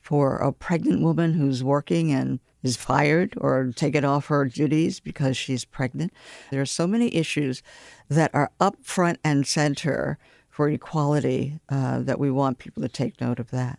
for 0.00 0.36
a 0.36 0.52
pregnant 0.52 1.02
woman 1.02 1.34
who's 1.34 1.62
working 1.62 2.10
and 2.10 2.40
is 2.62 2.76
fired 2.76 3.34
or 3.38 3.72
taken 3.74 4.04
off 4.04 4.26
her 4.26 4.44
duties 4.44 5.00
because 5.00 5.36
she's 5.36 5.64
pregnant. 5.64 6.12
There 6.50 6.60
are 6.60 6.66
so 6.66 6.86
many 6.86 7.14
issues 7.14 7.62
that 8.08 8.30
are 8.34 8.50
up 8.60 8.76
front 8.82 9.18
and 9.24 9.46
center 9.46 10.18
for 10.48 10.68
equality 10.68 11.60
uh, 11.68 12.00
that 12.00 12.18
we 12.18 12.30
want 12.30 12.58
people 12.58 12.82
to 12.82 12.88
take 12.88 13.20
note 13.20 13.38
of 13.38 13.50
that. 13.50 13.78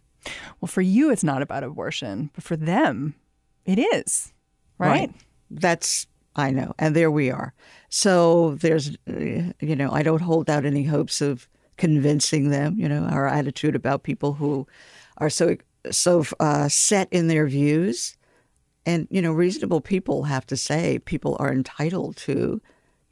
Well, 0.59 0.67
for 0.67 0.81
you, 0.81 1.11
it's 1.11 1.23
not 1.23 1.41
about 1.41 1.63
abortion, 1.63 2.29
but 2.33 2.43
for 2.43 2.55
them, 2.55 3.15
it 3.65 3.79
is, 3.79 4.33
right? 4.77 4.89
right. 4.89 5.13
That's, 5.49 6.07
I 6.35 6.51
know. 6.51 6.73
And 6.79 6.95
there 6.95 7.11
we 7.11 7.29
are. 7.29 7.53
So 7.89 8.55
there's, 8.55 8.97
uh, 9.09 9.51
you 9.59 9.75
know, 9.75 9.91
I 9.91 10.01
don't 10.01 10.21
hold 10.21 10.49
out 10.49 10.65
any 10.65 10.85
hopes 10.85 11.21
of 11.21 11.47
convincing 11.77 12.49
them, 12.49 12.79
you 12.79 12.87
know, 12.87 13.03
our 13.05 13.27
attitude 13.27 13.75
about 13.75 14.03
people 14.03 14.33
who 14.33 14.67
are 15.17 15.29
so 15.29 15.57
so 15.89 16.25
uh, 16.39 16.67
set 16.67 17.07
in 17.11 17.27
their 17.27 17.47
views. 17.47 18.17
And 18.83 19.07
you 19.11 19.21
know 19.21 19.31
reasonable 19.31 19.81
people 19.81 20.23
have 20.23 20.45
to 20.47 20.57
say 20.57 20.97
people 20.99 21.37
are 21.39 21.53
entitled 21.53 22.17
to 22.17 22.61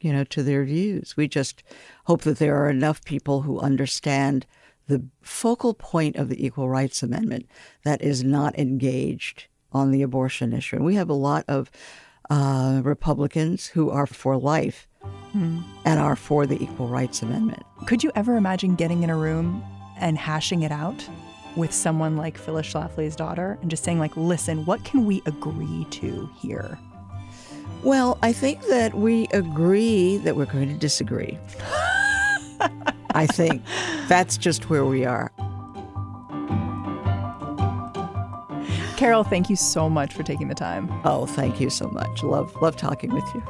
you 0.00 0.12
know 0.12 0.24
to 0.24 0.42
their 0.42 0.64
views. 0.64 1.16
We 1.16 1.28
just 1.28 1.62
hope 2.06 2.22
that 2.22 2.38
there 2.38 2.56
are 2.56 2.68
enough 2.68 3.04
people 3.04 3.42
who 3.42 3.60
understand 3.60 4.46
the 4.88 5.04
focal 5.22 5.72
point 5.74 6.16
of 6.16 6.28
the 6.28 6.44
equal 6.44 6.68
rights 6.68 7.02
amendment 7.02 7.46
that 7.84 8.02
is 8.02 8.24
not 8.24 8.58
engaged 8.58 9.46
on 9.72 9.92
the 9.92 10.02
abortion 10.02 10.52
issue. 10.52 10.76
And 10.76 10.84
we 10.84 10.96
have 10.96 11.08
a 11.08 11.14
lot 11.14 11.44
of 11.46 11.70
uh, 12.28 12.80
republicans 12.82 13.68
who 13.68 13.90
are 13.90 14.06
for 14.06 14.36
life 14.36 14.88
hmm. 15.32 15.60
and 15.84 16.00
are 16.00 16.16
for 16.16 16.46
the 16.46 16.60
equal 16.62 16.88
rights 16.88 17.22
amendment. 17.22 17.62
Could 17.86 18.02
you 18.02 18.10
ever 18.14 18.36
imagine 18.36 18.74
getting 18.74 19.02
in 19.02 19.10
a 19.10 19.16
room 19.16 19.64
and 19.96 20.18
hashing 20.18 20.62
it 20.62 20.72
out 20.72 21.08
with 21.56 21.72
someone 21.72 22.16
like 22.16 22.38
Phyllis 22.38 22.72
Schlafly's 22.72 23.16
daughter 23.16 23.58
and 23.62 23.70
just 23.70 23.84
saying, 23.84 23.98
like, 23.98 24.16
listen, 24.16 24.64
what 24.64 24.84
can 24.84 25.04
we 25.06 25.22
agree 25.26 25.86
to 25.90 26.28
here? 26.38 26.78
Well, 27.82 28.18
I 28.22 28.32
think 28.32 28.66
that 28.66 28.94
we 28.94 29.26
agree 29.28 30.18
that 30.18 30.36
we're 30.36 30.46
going 30.46 30.68
to 30.68 30.78
disagree. 30.78 31.38
I 33.14 33.26
think 33.26 33.62
that's 34.08 34.36
just 34.36 34.68
where 34.68 34.84
we 34.84 35.04
are. 35.04 35.32
Carol, 38.96 39.24
thank 39.24 39.48
you 39.48 39.56
so 39.56 39.88
much 39.88 40.12
for 40.12 40.22
taking 40.22 40.48
the 40.48 40.54
time. 40.54 40.90
Oh, 41.04 41.24
thank 41.24 41.58
you 41.58 41.70
so 41.70 41.88
much. 41.88 42.22
Love 42.22 42.54
love 42.60 42.76
talking 42.76 43.14
with 43.14 43.24
you. 43.34 43.42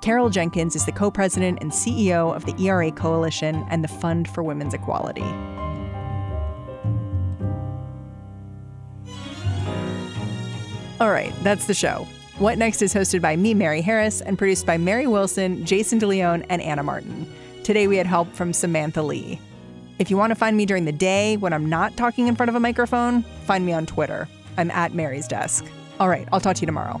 Carol 0.00 0.30
Jenkins 0.30 0.74
is 0.74 0.84
the 0.84 0.92
co-president 0.92 1.60
and 1.62 1.70
CEO 1.70 2.34
of 2.34 2.44
the 2.44 2.54
ERA 2.60 2.90
Coalition 2.90 3.64
and 3.70 3.84
the 3.84 3.88
Fund 3.88 4.28
for 4.28 4.42
Women's 4.42 4.74
Equality. 4.74 5.24
All 11.00 11.10
right, 11.10 11.34
that's 11.42 11.66
the 11.66 11.74
show. 11.74 12.06
What 12.38 12.56
Next 12.56 12.80
is 12.82 12.94
hosted 12.94 13.20
by 13.20 13.36
me, 13.36 13.52
Mary 13.52 13.80
Harris, 13.80 14.20
and 14.20 14.38
produced 14.38 14.64
by 14.64 14.78
Mary 14.78 15.06
Wilson, 15.06 15.64
Jason 15.64 15.98
DeLeon, 15.98 16.46
and 16.48 16.62
Anna 16.62 16.82
Martin. 16.82 17.32
Today 17.64 17.88
we 17.88 17.96
had 17.96 18.06
help 18.06 18.32
from 18.32 18.52
Samantha 18.52 19.02
Lee. 19.02 19.40
If 19.98 20.10
you 20.10 20.16
want 20.16 20.30
to 20.30 20.34
find 20.34 20.56
me 20.56 20.66
during 20.66 20.84
the 20.84 20.92
day 20.92 21.36
when 21.36 21.52
I'm 21.52 21.68
not 21.68 21.96
talking 21.96 22.28
in 22.28 22.36
front 22.36 22.48
of 22.48 22.54
a 22.54 22.60
microphone, 22.60 23.22
find 23.44 23.64
me 23.66 23.72
on 23.72 23.86
Twitter. 23.86 24.28
I'm 24.56 24.70
at 24.70 24.94
Mary's 24.94 25.26
Desk. 25.26 25.64
All 25.98 26.08
right, 26.08 26.28
I'll 26.32 26.40
talk 26.40 26.56
to 26.56 26.62
you 26.62 26.66
tomorrow. 26.66 27.00